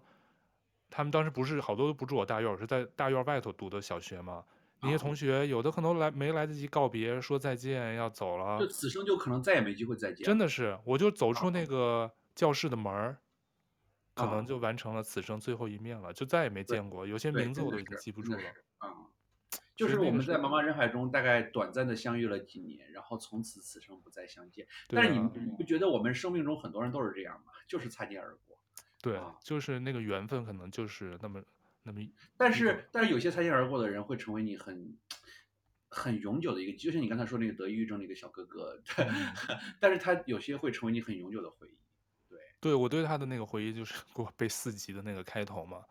[0.89, 4.43] 他们当时不是好多都不住我大院，我是在大院外头读的小学嘛。
[4.79, 10.23] 那些同学有的可能来没来得及告别，说再见要走了，就此生就可能再也没机会再见。
[10.23, 13.17] 真的是，我就走出那个教室的门儿，
[14.13, 17.07] 可能就完成了此生最后一面了，就再也没见过。
[17.07, 18.39] 有些名字我都已经记不住了。
[18.77, 19.09] 啊，
[19.77, 24.67] 就是我们在茫茫人海中大概短暂的相遇了几年，然后从此此生不再相见。
[24.89, 27.53] 但是你你不觉得我们生命中很多人都是这样吗？
[27.67, 28.59] 就是擦肩而过。
[29.01, 31.41] 对，就是那个缘分可能就是那么。
[31.83, 32.01] 那么，
[32.35, 34.97] 但是但是有些擦肩而过的人会成为你很
[35.87, 39.07] 很永久的一个，就像你刚才说那个得抑郁症那个小哥哥，对，
[39.79, 41.77] 但是他有些会成为你很永久的回忆。
[42.27, 45.81] 对，对我对他的那个回忆就是给我背四级的那个开头嘛。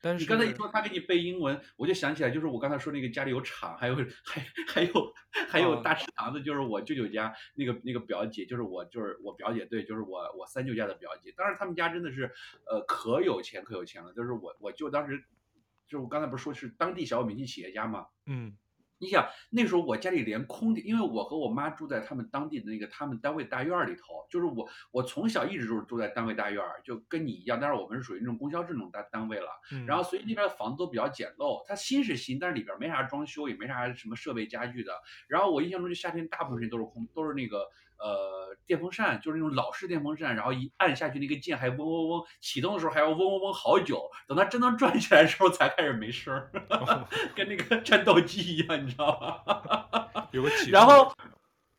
[0.00, 5.14] 但是你刚才一说他给你背英文，我就想起来，就是我刚才说那个家里有厂，还有还还有
[5.48, 11.32] 还有大池塘的，就是我舅舅家那个那个表姐，就是我就是我表姐，对，就是我我三舅家的表姐。
[11.36, 12.32] 当时他们家真的是
[12.66, 15.24] 呃可有钱可有钱了，就是我我舅当时。
[15.90, 18.06] 就是我刚才不是说是当地小有名气企业家吗？
[18.26, 18.56] 嗯，
[19.00, 29.48] 你想那时候我家里连空调，因为我和我妈住在他们当地的那个他们单位大院里头，就是我我从小一直就是住在单位大院，就跟你一样，但是我们是属于那种供销这种单单位了。
[29.72, 34.92] 嗯，然后所以那边的房子都比较简陋，它新是新，但是里边没啥装修，也没啥什么设备家具的。
[35.26, 37.66] 然后我印象中就夏天大部分时间都是空，都是那个。
[38.00, 46.50] 呃，电风扇就是那种老式电风扇，然后一按下去，那个键还嗡嗡嗡，启动的时候还要嗡嗡嗡好久，等它真能转起来的时候才开始没声儿，
[47.36, 50.24] 跟那个战斗机一样，你知道吗？
[50.32, 50.72] 有个启动。
[50.72, 51.14] 然后，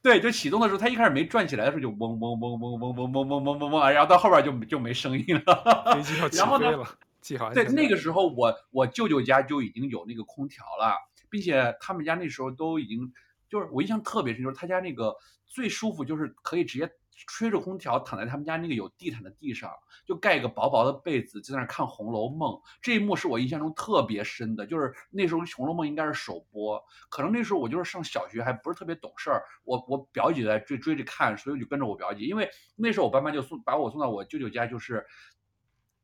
[0.03, 5.93] 对，就启动的时候，它一开始没转起来的时候就嗡嗡嗡嗡嗡嗡嗡嗡嗡嗡嗡，然后到后边就就没声音了。
[5.95, 6.87] 飞机要 起飞了，
[7.19, 7.51] 记好。
[7.51, 10.93] 对，那个时候我我舅舅家就已经有那个空调了，
[11.31, 13.11] 并且他们家那时候都已经。
[13.51, 15.13] 就是我印象特别深，就是他家那个
[15.45, 16.89] 最舒服，就是可以直接
[17.27, 19.69] 吹着空调躺在他们家那个有地毯的地上，
[20.05, 22.53] 就盖一个薄薄的被子，就在那看《红楼梦》。
[22.81, 29.43] 这一幕是我印象中特别深的，就是那时候《红楼梦》应该是首播，可能那时候我就是上小学，还不是特别懂事儿。
[29.65, 35.05] 我我表姐在追追着看，所以我就跟着我表姐，因为那时候我爸妈就送把我送到我舅舅家，就是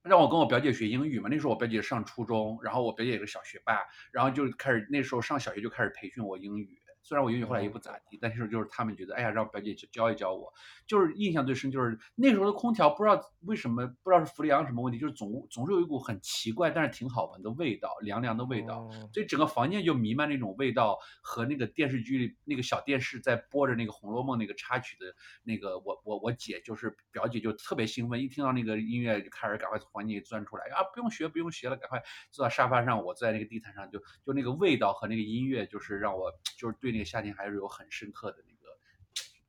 [0.03, 1.29] 让我跟我表姐学英语嘛。
[1.31, 3.79] 那时候我表姐上初中，然后我表姐也是小学霸，
[4.11, 6.76] 然后就开始那时候上小学就开始培训我英语。
[7.07, 10.53] 虽然我英语后来也不咋地，但是就是他们觉得，哎呀，让表姐教一教我，
[10.85, 25.05] 就是印象最深，就是那时候的空调不知道为什么，不知道是氟利昂什么问题，就是总总是有一股很奇怪但是挺好闻的味道，凉凉的味道，所以整个房间就弥漫那种味道和那个电视剧里那个小电视在播着那个《红楼梦》那个插曲的
[25.43, 36.29] 那个，我我我姐就是表姐就特别兴奋，一听到那个音乐就开始赶快从房间里钻出来啊，不用学不用学了，赶快坐到沙发上，我坐在那个地毯上就就那个味道和那个音乐就是让我
[36.59, 36.96] 就是对。
[36.97, 38.75] 那个夏天还是有很深刻的那个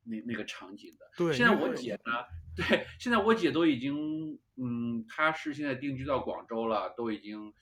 [0.05, 1.11] 那那个场景的。
[1.17, 2.13] 对，现在我姐呢？
[2.55, 7.55] 对，现在我姐都已经，嗯，她是现在定居到广州了，都已经，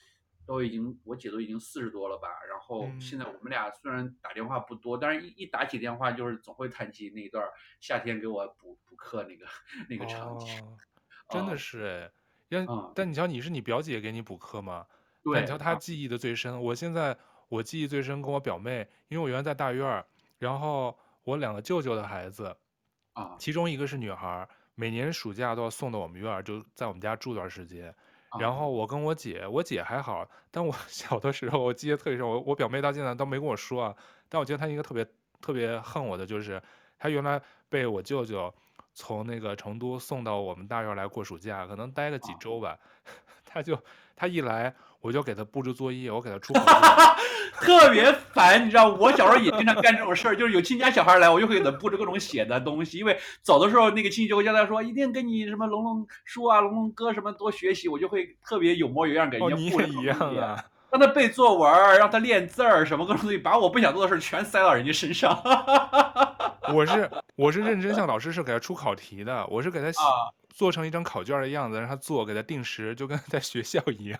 [0.44, 2.26] 都已经，我姐都已经四十多了吧。
[2.50, 7.46] 然后现在我们俩虽然打电话不多，但是一一打起电话就是总会谈起那一段
[7.80, 9.46] 夏天给我补补课那个
[9.88, 10.60] 那个场景。
[10.64, 10.76] 哦，
[11.30, 12.12] 真的是哎，
[12.50, 14.86] 嗯，但但你瞧，你是你表姐给你补课吗？
[15.22, 16.60] 对，你瞧她记忆的最深。
[16.60, 17.16] 我现在。
[17.48, 20.04] 我记忆最深，跟我表妹，因为我原来在大院儿，
[20.38, 22.56] 然后我两个舅舅的孩子，
[23.12, 27.94] 啊，其中一个是女孩，每年暑假都要送到我们院儿，就在我们家住段时间。
[28.38, 33.96] 然后我跟我姐，我姐还好，但我 小的时候我记得特别深，我我表妹到现在都没跟我说啊，
[34.28, 35.06] 但我觉得她应该特别
[35.40, 36.60] 特别恨我的，就是
[36.98, 38.52] 她原来被我舅舅
[38.92, 42.76] 从那个成都送到我们大院来过暑假，可能待个几周吧，
[43.46, 43.78] 她就
[44.16, 44.74] 她一来。
[45.06, 46.90] 我就给他布置作业，我给他出 考卷，
[47.60, 48.88] 特别烦，你知道？
[48.88, 52.98] 我小时候也经常干这种事儿，就是有亲家小孩来，我就会给他布置各种写的东西。
[52.98, 60.10] 因为走的时候，那个亲戚就会交代说，一定跟你什么龙龙叔啊、龙龙哥什么多学习，我就会特别有模有样给人家布置作业。
[60.10, 65.40] 哦，一样啊，让他背作文，让他练字儿，什么各种东西，把我不想做的事全塞到人家身上。
[66.74, 70.02] 我是我是认真向老师是给他出考题的，我是给他写。
[70.02, 74.18] 啊做成一张考卷的样子，让他做，给他定时，就跟 在学校一样，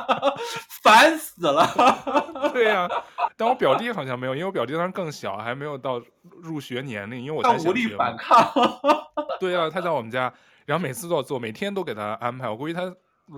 [0.82, 1.68] 烦死了。
[2.54, 3.04] 对呀、啊，
[3.36, 6.00] 但我表弟好像没有，因为我表弟当时更小，还没有到
[6.40, 7.68] 入学年龄，因为我才小学。
[7.68, 8.50] 无力反抗。
[9.38, 10.32] 对啊，他在我们家，
[10.64, 12.48] 然后每次都要做，每天都给他安排。
[12.48, 12.82] 我估计他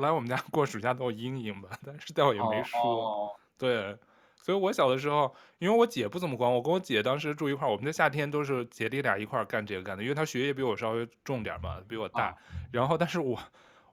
[0.00, 2.80] 来我们家过暑假都有阴影吧，但是但我也没说。
[2.80, 3.98] 哦、对。
[4.44, 12.36] 所以，我小的时候，因为我姐不怎么管我，跟我姐当时住一块儿，我们在夏天都是姐弟俩一块儿干这个干的，因为她学业比我稍微重点嘛，比我大。
[12.70, 13.38] 然后，但是我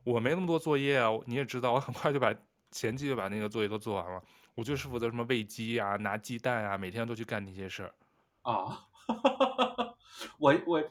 [0.04, 2.36] 我没那么多作业啊，你也知道，我很快就把
[2.70, 4.22] 前期就把那个作业都做完了。
[4.54, 7.94] 我就是负责什么喂鸡啊、拿鸡蛋啊，每天都去干那些事儿。
[8.44, 8.88] 啊，
[10.38, 10.84] 我我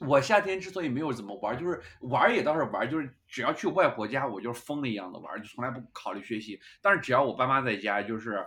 [0.00, 6.58] 我夏天之所以没有怎么玩，就是玩也倒是玩，就是只要去外婆家，我就是疯了一样的玩，就从来不考虑学习。
[6.80, 8.42] 但是只要我爸妈在家，就是。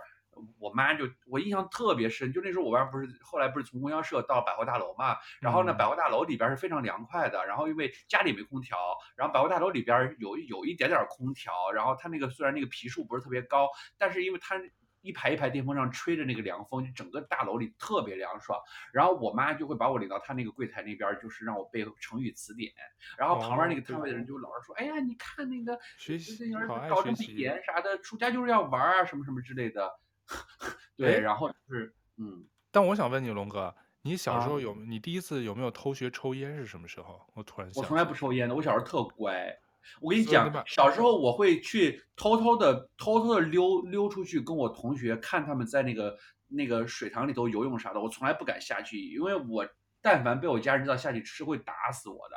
[0.58, 8.76] 我妈就我印象特别深，就那时候我妈不是后来不是从供销社到百货大楼嘛，然后呢，百货大楼里边是非常凉快的，然后因为家里没空调，
[9.16, 13.68] 然后百货大楼里边有有一点点空调，然后它那个虽然那个皮数不是特别高，
[13.98, 14.60] 但是因为它。
[15.04, 18.56] 一排一排电风扇吹着那个凉风，就整个大楼里特别凉爽。
[18.92, 22.72] 然后我妈就会把我领到她那个柜台那边，就是让我背成语词典。
[23.18, 26.52] 然后旁边那个摊位的人就老是说：“哦、哎呀，你看那个学习
[26.88, 29.92] 搞这么严啥的，暑假就是要玩啊，什么什么之类的。”
[30.96, 32.46] 对，然后就是嗯。
[32.70, 37.20] 但我想问你，龙哥，你小时候有、啊、你第一次有没有偷学抽烟是什么时候？
[37.34, 39.54] 我突然想，我从来不抽烟的，我小时候特乖。
[40.00, 46.16] 我跟你讲，小时候我会去偷偷的、偷偷的溜溜出去，跟我同学看他们在那个
[46.48, 48.00] 那个水塘里头游泳啥的。
[48.00, 49.68] 我从来不敢下去，因为我
[50.00, 52.36] 但凡被我家人知道下去是会打死我的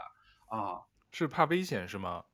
[0.57, 0.81] 啊！
[1.11, 2.25] 是怕危险是吗？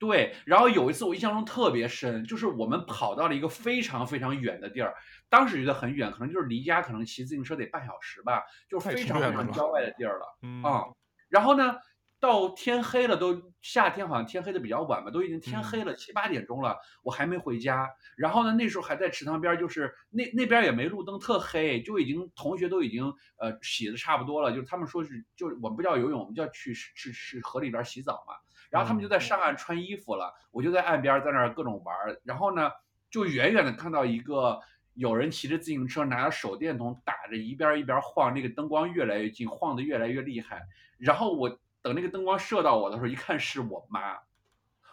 [0.00, 0.34] 对。
[0.44, 4.92] 然后有一次我印象中特别深，就是我们跑到了一个非常非常远的地儿，
[5.28, 10.38] 当时觉得很远，可能就是离家可能骑自行车得半小时吧，就是非常非常郊外的地儿了。
[10.42, 10.86] 嗯啊，
[11.28, 11.76] 然后呢？
[12.22, 17.88] 到天黑了，都夏天好像天黑的比较晚吧，都已经天黑了七八点钟了，我还没回家。
[18.14, 28.34] 然后呢，那时候还在池塘边，就是那那边也没路灯，特黑，就已经同学都已经呃洗的差不多了，就他们说是就我们不叫游泳，我们叫去去去河里边洗澡嘛。
[28.70, 31.94] 然后他们就在上岸穿衣服了，我就在岸边在那儿各种玩。
[32.24, 32.70] 然后呢，
[33.10, 34.58] 就远远的看到一个
[34.94, 40.62] 有人骑着自行车，拿着手电筒打着一边一边晃，那个灯光越来越近，晃得越来越厉害。
[40.96, 41.58] 然后我。
[41.82, 44.14] 等那个灯光射到我的时候，一看是我妈，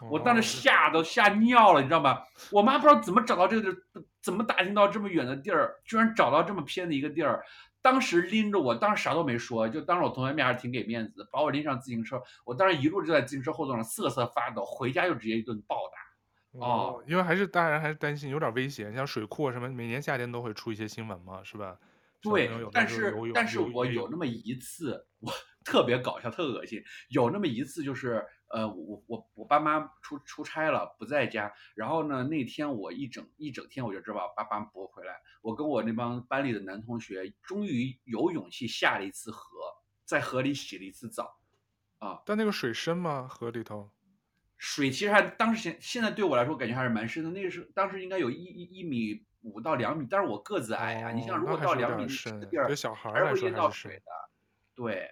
[0.10, 2.24] 我当时吓都吓尿了，你知道吗？
[2.50, 7.44] 我妈不知道怎么找到这个地儿，怎么打听到这么远的地儿，居然找到这么偏的一个地儿。
[7.82, 12.22] 当时拎着我，当时啥都没说，就当着我同学面还是挺给面子，把我拎上自行车。
[12.46, 16.60] 我当时一路就在自行车后座上瑟瑟发抖，回家就直接一顿暴打。
[16.60, 21.78] 哦，因为还是大人还是担心有点危险，像水库什么，每年夏天都会出一些新闻嘛，是吧？
[22.22, 25.32] 对，但是但是我有那么一次，我。
[25.68, 26.82] 特别搞笑，特恶心。
[27.10, 31.54] 有那么一次，就是呃，我我我爸妈出出差了，不在家。
[31.76, 35.20] 然后呢，那天我一整一整天，我就知道爸爸不会回来。
[35.42, 39.58] 我跟我那帮班里的男同学，终于有勇气下了一次河，
[40.06, 41.40] 在河里洗了一次澡。
[42.00, 43.28] 啊，但那个水深吗？
[43.28, 43.92] 河里头？
[44.58, 47.30] 水其实还当时现现在对我来说感觉还是蛮深的。
[47.30, 51.12] 那个时候当时应该有一一一米五到两米，但是我个子矮呀、啊。
[51.12, 54.12] 你想，如果到两米的地儿，对小孩来说还是会淹到水的。
[54.74, 55.10] 对。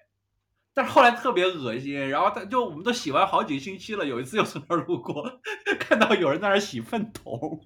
[0.75, 5.39] 但是后来特别恶心，然后他就我们都洗完好几个星期了，有一次又从那儿路过，
[5.79, 7.61] 看到有人在那儿洗粪桶，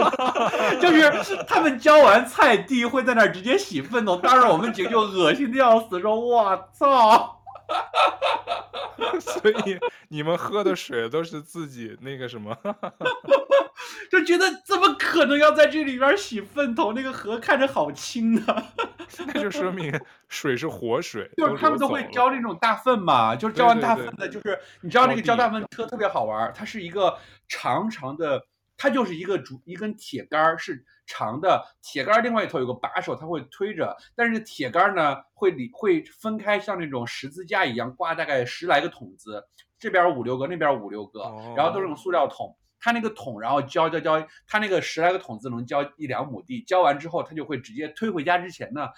[0.80, 1.12] 就是
[1.46, 7.41] 他们浇完菜地会在那儿直接洗粪桶，当时我们几个就恶心的要死，说我操！
[9.20, 12.56] 所以你们喝的水都是自己那个什么？
[14.10, 16.92] 就觉得怎么可能要在这里边洗粪头？
[16.92, 18.64] 那个河看着好清的，
[19.26, 19.92] 那就说明
[20.28, 21.30] 水是活水。
[21.36, 27.18] 就是他们都会浇那种大粪嘛，就是浇完大粪的，就是你知道那个浇大粪车特别好玩，它是一个
[27.48, 28.46] 长长的，
[28.76, 39.44] 它就是一个竹一根铁杆是长的铁杆，另外一头有个把手，它会推着，但是铁杆呢会里会分开，像那种十字架一样挂大概十来个桶子，
[39.78, 41.20] 这边五六个，那边五六个，
[41.56, 42.56] 然后都是用塑料桶。
[42.84, 48.88] 它那个桶，然后浇浇浇，它那个十来个桶子能浇一两亩地，浇完之后，它就会直接推回家之前呢，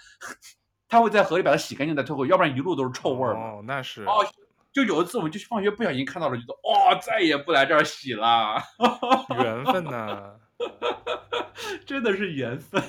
[0.89, 3.41] 它会在河里把它洗干净再推回，要不然一路都是臭味儿嘛。
[3.41, 4.03] 哦，那是。
[4.05, 4.25] 哦，
[4.73, 8.55] 就有一次我们就放学不小心看到了，就说哦，再也不来这儿洗了。
[9.39, 10.33] 缘分呐、啊，
[11.85, 12.81] 真的是缘分。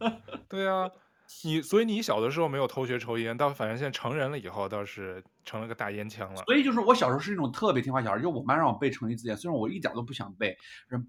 [0.48, 0.90] 对啊。
[1.42, 6.42] 你所以你小的时候没有偷学抽烟，到反正现在成人了以后倒是成了个大烟枪了。
[6.44, 10.56] 所以就是我小时候是那种特别听话小孩，就我妈让我背成语字典，虽然我一点都不想背，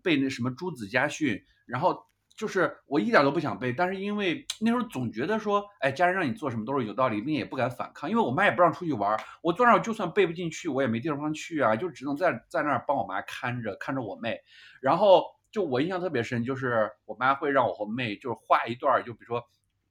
[0.02, 2.02] 背那什么朱子家训，然后
[2.36, 14.40] 就是我一点都不想背，但是因为那时候总觉得说，哎，家人让你做什么都是有道理，并且也不敢反抗，因为我妈也不让出去玩，我坐那儿就算背不进去，我也没地方去啊，就只能在在那儿帮我妈看着看着我妹，
[14.82, 15.26] 然后
[15.56, 19.42] 就我印象特别深，就是我妈会让我和妹就是画一段，就比如说。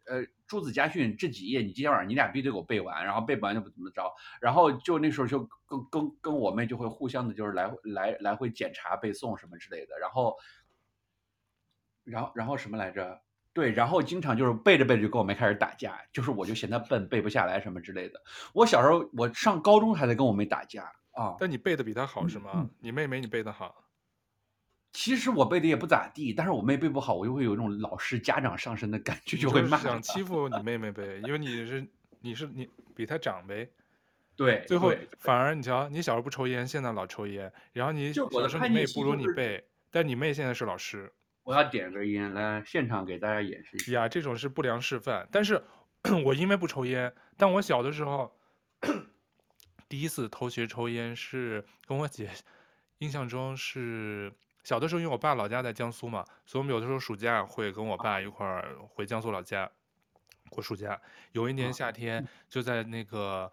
[0.07, 4.03] 呃，朱子家训这几页，你今天晚上你俩必须得给我背完，然后背不完就不怎么着，
[4.39, 10.37] 然后就那时候就跟跟跟我妹就会互相的，就是来来来回检查背诵什么之类的，然后，
[12.05, 13.19] 然后然后什么来着？
[13.55, 18.21] 对，然后经常就是背着背着就跟我妹开始打架，就是我就嫌她笨背不下来什么之类的。
[18.53, 22.51] 我小时候我上高中还在跟我妹打架啊，但你背的比她好是吗？
[22.57, 23.84] 嗯、你妹没你背的好。
[24.95, 29.77] 其实我背的也不咋地，但是我妹背不好，我就会有一种老师家长上身的感觉，就会骂。
[29.77, 31.87] 想欺负你妹妹呗，因为你是
[32.21, 33.69] 你是你比她长呗。
[34.37, 34.65] 对。
[34.69, 41.13] 最后反而你瞧，你小时候不抽烟，现在老抽烟，然后你小时候你妹不如你背，但你妹现在是老师。
[41.43, 43.93] 我要点根烟来现场给大家演示一下。
[43.93, 45.29] 呀，这种是不良示范。
[45.33, 45.61] 但是
[46.25, 48.33] 我因为不抽烟，但我小的时候
[49.89, 52.31] 第一次偷学抽烟是跟我姐，
[52.99, 54.33] 印象中是
[54.65, 59.71] 小的时候，因为我爸老家在江苏嘛，所以我们有的时候暑假会跟我爸一块儿回江苏老家
[60.49, 61.01] 过暑假。
[61.33, 63.53] 有一年夏天，就在那个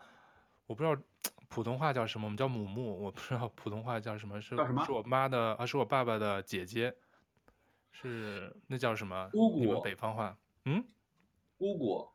[0.66, 1.00] 我不知道
[1.50, 4.56] 普通话叫什么，我们叫母木，我不知道普通话叫什么，是
[4.86, 6.96] 是我妈的啊，是我爸爸的姐姐。
[7.92, 9.30] 是那叫什么？
[9.34, 9.60] 姑姑。
[9.60, 10.82] 你们北方话，嗯，
[11.58, 12.10] 姑姑，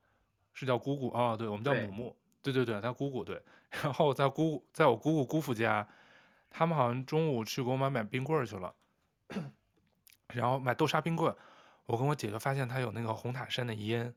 [0.55, 1.37] 是叫姑姑啊、哦？
[1.37, 2.17] 对，我们叫母木。
[2.43, 3.43] 对对对，他姑姑对。
[3.83, 5.87] 然后在姑，在我姑姑姑父家，
[6.49, 8.75] 他们好像中午去给我妈买冰棍去了，
[10.35, 11.35] 然后买豆沙冰棍。
[11.87, 14.15] 我跟我姐就发现他有那个红塔山的烟，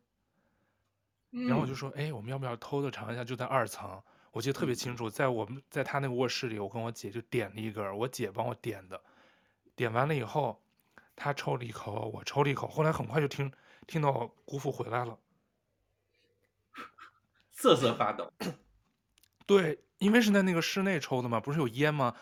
[1.30, 4.02] 然后我就说：“哎，我们要不要偷着尝一下？”就在二层，
[4.32, 9.00] 我记得特别清楚，在我们在他那个卧室里，我跟我姐就点了一根，我姐帮我点的，
[9.76, 10.62] 点完了以后。
[11.22, 13.52] 她抽了一口，我抽了一口，后来很快就听
[13.86, 15.20] 听到姑父回来了，
[17.52, 18.32] 瑟瑟发抖。
[19.46, 22.16] 对，因为是在那个室内抽的嘛，不是有烟吗？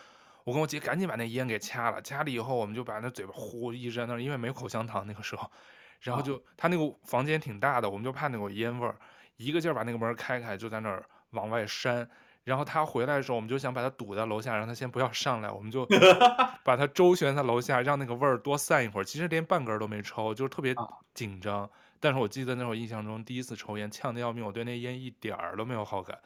[0.47, 5.51] 我跟我姐赶紧把那烟给掐了，掐了以后我们就把那嘴巴呼一直在那儿，因为没有口香糖那个时候，
[5.99, 8.95] 然后就、哦、他那个房间挺大的，我们就怕那个烟味儿，
[9.35, 12.09] 一个劲儿把那个门开开，就在那儿往外扇。
[12.45, 15.51] 然后他回来的时候，我们就想把他堵在楼下，让他先不要上来。
[15.51, 15.85] 我们就
[16.63, 19.03] 把他周旋在楼下，让那个味儿多散一会儿。
[19.03, 20.73] 其实连半根都没抽，就是特别
[21.13, 21.69] 紧张。
[21.99, 26.17] 但是我记得那会儿印象中第一次抽烟，呛得要命，我对那烟一点儿都没有好感，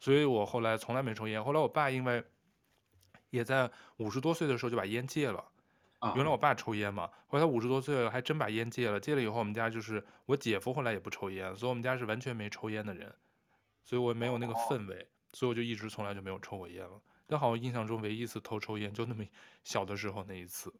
[0.00, 1.44] 所以我后来从来没抽烟。
[1.44, 2.24] 后来我爸因为
[3.30, 5.44] 也在五十多岁的时候就把烟戒了。
[6.14, 9.00] 原来我爸抽烟嘛，后来他五十多岁了还真把烟戒了。
[9.00, 13.14] 戒了以后，我们家就是我姐夫后来也不抽烟，所以我们家是完全没抽烟的人，
[13.84, 15.08] 所以我没有那个氛围。
[15.34, 19.22] 所以我就一直从来就没有抽过烟了，但好像印象中唯一一次偷抽烟就那么
[19.62, 20.72] 小的时候那一次。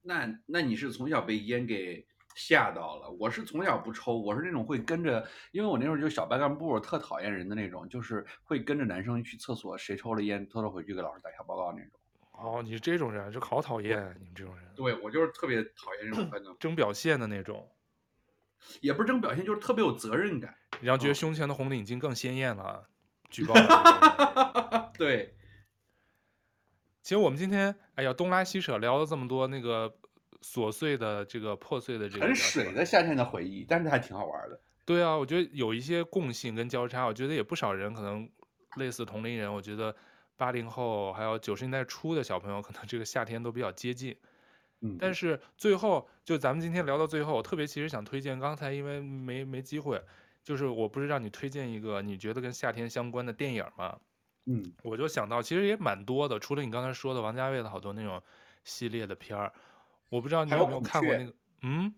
[0.00, 3.10] 那那你是从小被烟给吓到了？
[3.10, 11.90] 我是从小不抽，我是那种会跟着，因为我那时候就小班干部，特讨厌人的那种，就是会跟着男生去厕所，谁抽了烟偷偷回去给老师打小报告那种。
[12.32, 14.64] 哦，你是这种人，就好讨厌你们这种人。
[14.74, 17.68] 对，我就是特别讨厌这种反正 争表现的那种。
[18.80, 22.88] 也不是争表现，就是特别有责任感，然后觉得胸前的红领巾更鲜艳了。
[23.28, 23.54] 举报。
[24.96, 25.36] 对。
[27.02, 29.92] 其实我们今天，哎呀，东拉西扯聊了这么多那个
[30.42, 34.60] 琐碎的、这个破碎的这个很水的夏天的回忆，但是还挺好玩的。
[34.84, 38.28] 对啊，我觉得有一些共性跟交叉，我觉得也不少人可能
[38.76, 39.94] 类似同龄人，我觉得
[40.36, 44.16] 八零后还有九十年代初的小朋友，可能这个夏天都比较接近。
[44.84, 50.02] 嗯但是最后，就咱们今天聊到最后，我特别其实想推荐，刚才因为没没机会，
[50.42, 53.96] 就是我不是让你推荐一个你觉得跟夏天相关的电影吗？
[54.46, 58.20] 嗯，我就想到其实也蛮多的，除了你刚才说的王家卫的好多那种
[58.64, 59.52] 系列的片儿，
[60.12, 61.32] 我不知道你有没有看过那个，
[61.62, 61.90] 嗯，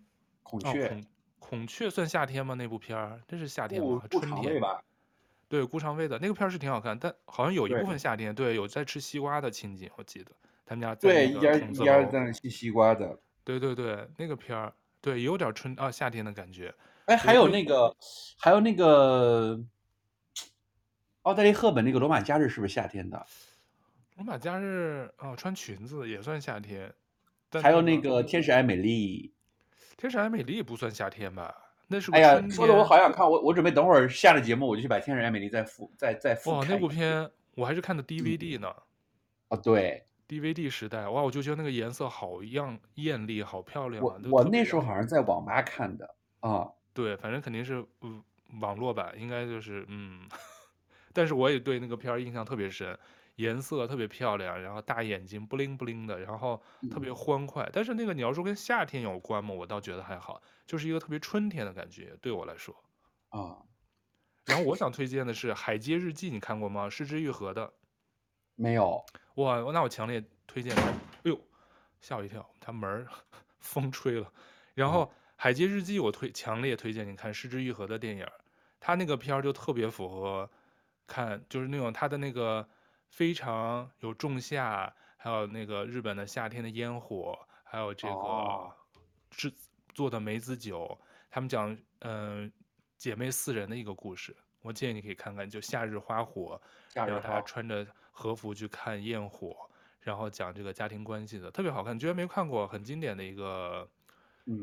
[0.45, 1.05] 孔雀，哦、孔
[1.41, 2.55] 孔雀算夏天吗？
[2.55, 4.01] 那部片儿，这是夏天吗？
[4.09, 4.81] 春天吧？
[5.49, 10.31] 对，顾长卫的那个片儿是挺好看，但好像有一部分夏天，对，对有在吃西瓜的情景，我记得。
[10.65, 16.73] 他们家对一家一家在那吸西瓜的，对对对，那个片儿，对，有点春啊夏天的感觉。
[17.07, 17.95] 哎，还有那个，
[18.39, 19.61] 还有那个，
[21.23, 23.27] 奥黛丽·赫本那个《罗马假日》是不是夏天的？
[24.15, 26.95] 罗马假日哦，穿裙子也算夏天。
[27.63, 29.33] 还有那个《天使爱美丽》，
[30.01, 31.55] 《天使爱美丽》不算夏天吧？
[31.89, 36.51] 那是哎呀，说的我好想看，我我准备等会儿下了节目我就去把《天使爱美丽》再复再再复。
[36.51, 38.75] 哇，那部片我还是看的 DVD 呢。
[39.49, 40.05] 哦，对。
[40.27, 44.17] DVD 时代，哇，我就觉得那个颜色好样艳丽，好漂亮啊！
[44.25, 48.23] 我我那时候好像在网吧看的啊，对，反正肯定是嗯
[48.63, 50.23] 网络版，应该就是嗯，
[51.13, 52.99] 但是我也对那个片儿印象特别深，
[53.37, 57.65] 颜色特别漂亮，然后大眼睛布灵布灵的，然后特别欢快。
[57.65, 59.53] 嗯、但是那个你要说跟夏天有关吗？
[59.55, 62.75] 我倒觉得还好，就是一个特别春天的感觉，对我来说
[63.31, 63.59] 啊。
[64.47, 66.91] 然后我想推荐的是《海街日记》，你看过吗？
[66.91, 67.73] 是之愈合的。
[68.57, 69.05] 没有。
[69.37, 70.83] 哇，那我强烈推荐他。
[70.83, 71.41] 哎呦，
[72.01, 73.07] 吓我一跳，他门儿
[73.59, 74.31] 风吹了。
[74.75, 75.05] 然后
[75.35, 78.27] 《海街日记》，我推强烈推荐你看，是之愈合的电影。
[78.79, 80.49] 他那个片儿就特别符合
[81.07, 82.69] 看，就是那种他的那个
[83.15, 88.75] 非常有仲夏，还有那个日本的夏天的烟火，还有这个
[89.31, 89.53] 制
[89.93, 90.99] 作的梅子酒。
[91.31, 92.53] 他们讲嗯、呃、
[92.97, 96.61] 姐妹四人的一个故事，我建议你可以看看，就夏日花火，
[96.93, 97.87] 然后他穿着。
[98.17, 101.99] 和服去看焰火，然后讲这个家庭关系的，特别好看。
[101.99, 103.89] 居然没看过，很经典的一个，嗯、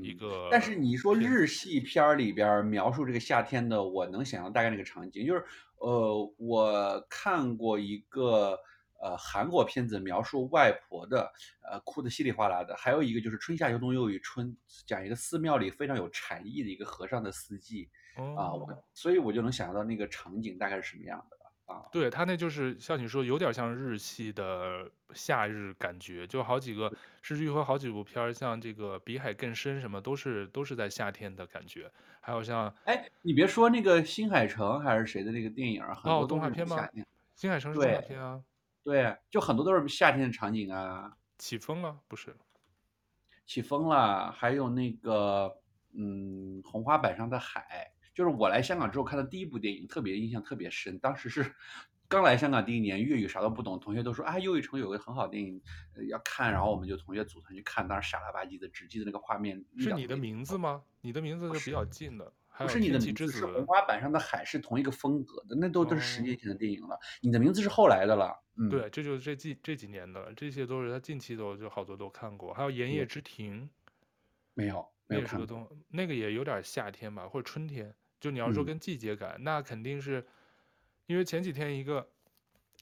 [0.01, 0.47] 一个。
[0.51, 5.43] 但是你说日系片儿里边描述这个夏天的，我能想象大概那个场景，就是
[5.77, 8.57] 呃，我看过一个
[9.01, 11.31] 呃韩国片子描述外婆的，
[11.69, 14.55] 呃哭得稀里哗啦的，还有一个就是春夏秋冬又一春，
[14.85, 17.89] 讲一个寺庙里非常有禅意的一个和尚的四季，
[18.37, 21.37] 啊，我所以我就能想象到那个场景大概是什么样的。
[21.91, 26.91] 对，他那就是像你说，有点像日系的夏日感觉，就好几个，
[27.21, 31.91] 甚至于和好几部片儿，像这个《比海更深》什么，都是都是在夏天的感觉。
[32.21, 36.87] 还有像，哎，你别说那个新海诚还是谁的那个电影，很多动画片吗？
[37.35, 38.41] 新海诚是动画片啊。
[38.83, 41.17] 对，对，就很多都是夏天的场景啊。
[41.37, 42.35] 起风了，不是？
[43.45, 45.61] 起风了，还有那个，
[45.93, 47.91] 嗯，红花板上的海。
[48.13, 50.99] 就是我来香港之后看的第一部电影，特别印象特别深。
[50.99, 51.55] 当时是
[52.07, 55.61] 刚来香港第一年，粤语啥都不懂，同学都说啊，又一城有个很好电影，
[55.95, 59.63] 呃，要看，然后我们就同学组团去看，当时傻了吧唧的，只记得那个画面。
[59.77, 60.83] 是你的名字吗？
[61.01, 66.95] 你的名字是比较近的，不是，你的名字，是红花板上的海，是同一个风格的，那都都是十年前的电影了。
[66.95, 68.43] 哦、你的名字是后来的了。
[68.57, 72.53] 嗯，对，这就是这近这几年的，这些都是他近期的，就好多都看过。
[72.53, 73.63] 还有《炎夜之庭》，
[74.53, 75.45] 没有，没有看过。
[75.47, 77.95] 东，那个也有点夏天吧，或者春天。
[78.21, 80.25] 就你要说跟季节感，嗯、那肯定是，
[81.07, 82.07] 因为前几天一个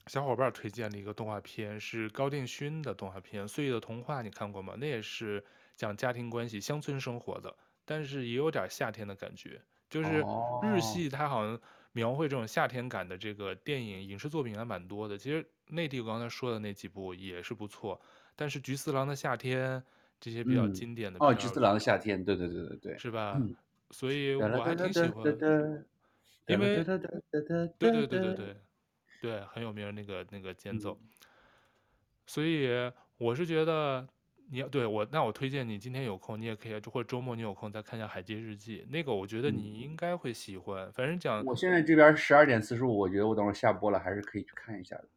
[0.06, 4.74] 小伙伴推荐了一个动画片，是高定勋的动画片《岁月的童话》，你看过吗？
[4.78, 5.42] 那也是
[5.74, 9.60] 讲家庭关系、乡村生活的，但是也有点夏天的感觉。
[9.88, 10.24] 就是
[10.62, 11.58] 日系它好像
[11.92, 15.18] 描绘这种夏天感的这个电影影视作品还蛮多的。
[15.18, 18.00] 其实内地我刚才说的那几部也是不错，
[18.36, 19.80] 但是《菊次郎的夏天》
[20.20, 23.34] 这些比较经典的哦，《菊次郎的夏天》对对对对对，是吧？
[23.40, 23.56] 嗯
[23.90, 25.24] 所以我还挺喜欢，
[26.46, 28.56] 因为对对对对对
[29.20, 30.98] 对，很有名那个那个间奏，
[32.26, 32.68] 所以
[33.18, 34.06] 我是觉得
[34.50, 40.90] 你要对我，那我推荐你今天有空，你也可以，或者周末你有空再看一下《海街日记》，那个我觉得你应该会喜欢。
[40.92, 45.08] 反正讲我现在这边十二点四十五，我觉得我等会儿下播了，还是可以去看一下的。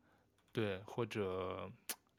[0.52, 1.72] 对，或者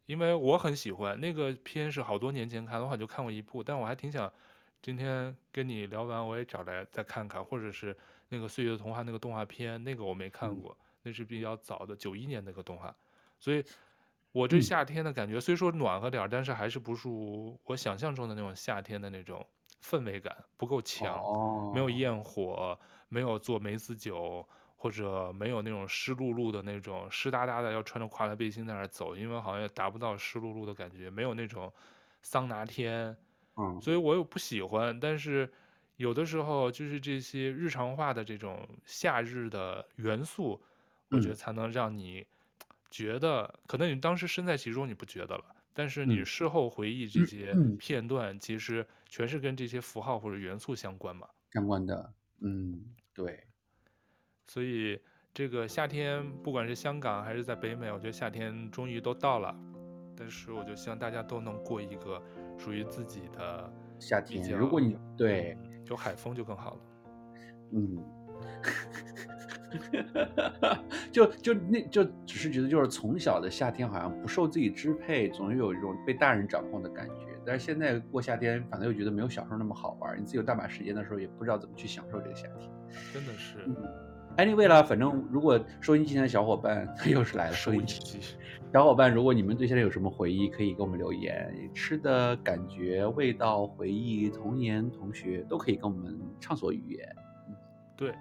[0.06, 4.32] 因为我很喜欢那个片，是好多年前看的话就看过一部，但我还挺想。
[4.84, 7.96] 今天跟你聊完，我也找来再看看，或者是
[8.28, 12.94] 那个《岁月的童话》那个动画片，那个我没看过，那是比较早的九一年那个动画，
[13.38, 13.64] 所以
[14.30, 19.42] 我这夏天的感觉虽说暖和点儿，但是还是不如我想象中的那种夏天的那种
[19.82, 21.18] 氛围感不够强，
[21.72, 22.78] 没有焰火，
[23.08, 31.72] 没有做梅子酒，或者没有那种湿漉漉的那种湿哒哒的要穿着跨栏背心在那儿走，因为好像也达不到湿漉漉的感觉，没有那种
[32.20, 33.16] 桑拿天。
[33.56, 35.48] 嗯，所以我又不喜欢，但是
[35.96, 40.60] 有的时候就是这些日常化的这种夏日的元素，
[41.10, 42.26] 我觉得才能让你
[42.90, 51.28] 觉得，可能你当时身在其中你不觉得了，但是你事后回忆这些片段，其实全是跟这些符号或者元素相关嘛。
[51.52, 53.44] 相关的，嗯，对。
[54.48, 55.00] 所以
[55.32, 59.56] 这个夏天，不管是香港还是在北美，我觉得夏天终于都到了，
[60.16, 62.20] 但是我就希望大家都能过一个。
[62.56, 66.80] 属于自己的夏天，如果你对有海风就更好了。
[67.72, 67.98] 嗯，
[71.10, 77.14] 就就那就只是觉得，就是从小的夏天好像不受自己支配，总是有一种被大人掌控的感觉。
[77.44, 80.18] 但是现在过夏天，反正又觉得没有小时候那么好玩。
[80.18, 82.70] 你自己有大把时间的时候，也不知道怎么去享受这个夏天。
[83.12, 83.58] 真的是。
[83.66, 83.76] 嗯
[84.36, 88.20] Anyway 啦，反正如果收音机前的小伙伴 又是来了，收音机
[88.72, 97.16] 小伙伴，如果你们对现在有什么回忆，可以给我们留言，吃的感觉、味道、回忆、童年、同学都可以跟我们畅所欲言。
[97.96, 98.12] 对，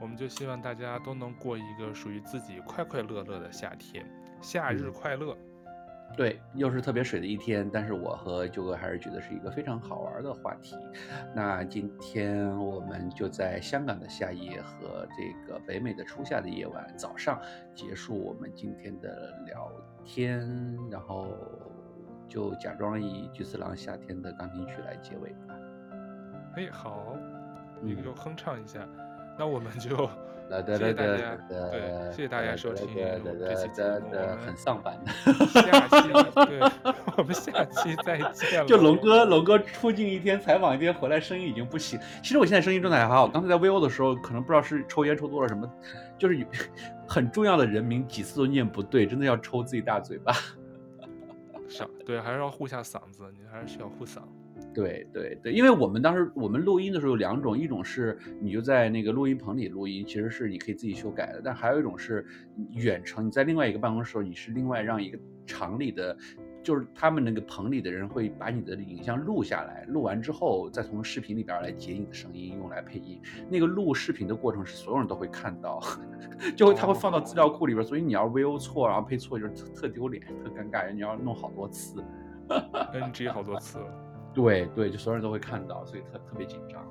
[0.00, 4.06] 我们就希望大家都能过一个属于自己快快乐乐的夏天，
[4.40, 5.34] 夏日快乐。
[5.34, 5.47] 嗯
[6.16, 10.76] 对，又是特别水的一天，但是我和九哥还是觉得是一个非常好玩的话题。
[11.32, 17.40] 那今天我们就在香港的夏夜和这个北美的初夏的夜晚早上
[17.72, 19.70] 结束我们今天的聊
[20.04, 21.28] 天，然后
[22.28, 25.54] 就假装以菊次郎夏天的钢琴曲来结尾吧。
[26.56, 27.16] 哎，好，
[27.80, 29.07] 你就哼唱一下，嗯、
[29.38, 30.08] 那我们就。
[30.48, 34.16] 谢谢大家，对，谢谢大家收听这期节目，
[34.46, 35.12] 很丧版的。
[35.44, 36.08] 下期，
[36.48, 36.58] 对，
[37.18, 38.66] 我们下期再见。
[38.66, 42.00] 就龙哥，龙哥出镜一天，采访一天，回来声音已经不行。
[42.22, 45.70] 其实我现在声音状态还好，刚才在 VO 的时候，可能不知道是抽烟抽多了什么，
[46.16, 46.46] 就是
[47.06, 50.32] 很重要的人名几次都念不对，真的要抽自己大嘴巴。
[51.68, 54.20] 是，对，还是要护下嗓子，你还是需要护嗓。
[54.74, 62.24] 对对对，因为我们当时我们录音的时候有两种，一种是你就在那个录音棚里录音，其实是你可以自己修改的；但还有一种是
[62.72, 66.16] 远程，你在另外一个办公室，你是另外让一个厂里的
[66.62, 73.20] 就是他们那个棚里的人会把你的影像录下来，录完之后再从视频里边来截你的声音用来配音。
[73.48, 75.80] 那个录视频的过程是所有人都会看到，
[76.54, 82.04] 就会他会放到资料库里边，所以你要 VO 错，然后配错就是特特丢脸、特尴尬，你要弄好多次
[82.92, 83.78] ，NG 好多次。
[84.34, 86.82] 对对，就所有人都会看到，所以特特别紧张。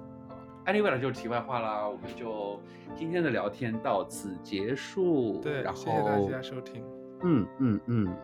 [0.65, 2.59] Anyway 了，就是题外话啦，我们就
[2.93, 5.39] 今天的聊天到此结束。
[5.41, 6.83] 对，然后谢谢大家收听。
[7.23, 8.17] 嗯嗯嗯。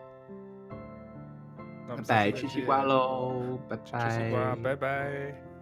[1.86, 3.58] 拜拜，吃西瓜喽！
[3.68, 5.53] 拜拜，吃西瓜，拜拜。